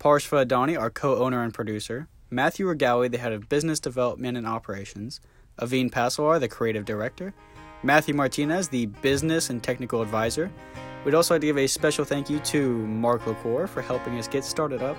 Parshva 0.00 0.44
Adani, 0.44 0.76
our 0.76 0.90
co-owner 0.90 1.44
and 1.44 1.54
producer, 1.54 2.08
Matthew 2.30 2.66
Regawi, 2.66 3.10
the 3.10 3.18
head 3.18 3.32
of 3.32 3.48
business 3.48 3.78
development 3.78 4.36
and 4.36 4.46
operations, 4.46 5.20
Aveen 5.60 5.90
Paswar, 5.90 6.40
the 6.40 6.48
creative 6.48 6.84
director, 6.84 7.34
Matthew 7.82 8.14
Martinez, 8.14 8.68
the 8.68 8.86
business 8.86 9.50
and 9.50 9.62
technical 9.62 10.02
advisor. 10.02 10.50
We'd 11.04 11.14
also 11.14 11.34
like 11.34 11.40
to 11.40 11.46
give 11.46 11.58
a 11.58 11.66
special 11.66 12.04
thank 12.04 12.30
you 12.30 12.38
to 12.40 12.86
Mark 12.86 13.26
LaCour 13.26 13.66
for 13.66 13.82
helping 13.82 14.18
us 14.18 14.28
get 14.28 14.44
started 14.44 14.82
up 14.82 14.96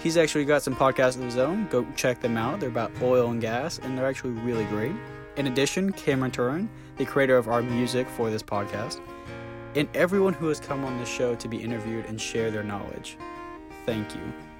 He's 0.00 0.16
actually 0.16 0.44
got 0.44 0.62
some 0.62 0.74
podcasts 0.74 1.16
of 1.16 1.22
his 1.22 1.38
own. 1.38 1.68
Go 1.68 1.86
check 1.96 2.20
them 2.20 2.36
out. 2.36 2.60
They're 2.60 2.68
about 2.68 2.90
oil 3.00 3.30
and 3.30 3.40
gas, 3.40 3.78
and 3.78 3.96
they're 3.96 4.06
actually 4.06 4.32
really 4.32 4.64
great. 4.64 4.94
In 5.36 5.46
addition, 5.46 5.92
Cameron 5.92 6.30
Turin, 6.30 6.68
the 6.96 7.04
creator 7.04 7.36
of 7.36 7.48
our 7.48 7.62
music 7.62 8.08
for 8.08 8.30
this 8.30 8.42
podcast, 8.42 9.00
and 9.74 9.88
everyone 9.94 10.34
who 10.34 10.48
has 10.48 10.60
come 10.60 10.84
on 10.84 10.98
this 10.98 11.08
show 11.08 11.34
to 11.36 11.48
be 11.48 11.62
interviewed 11.62 12.06
and 12.06 12.20
share 12.20 12.50
their 12.50 12.64
knowledge. 12.64 13.16
Thank 13.86 14.14
you. 14.14 14.51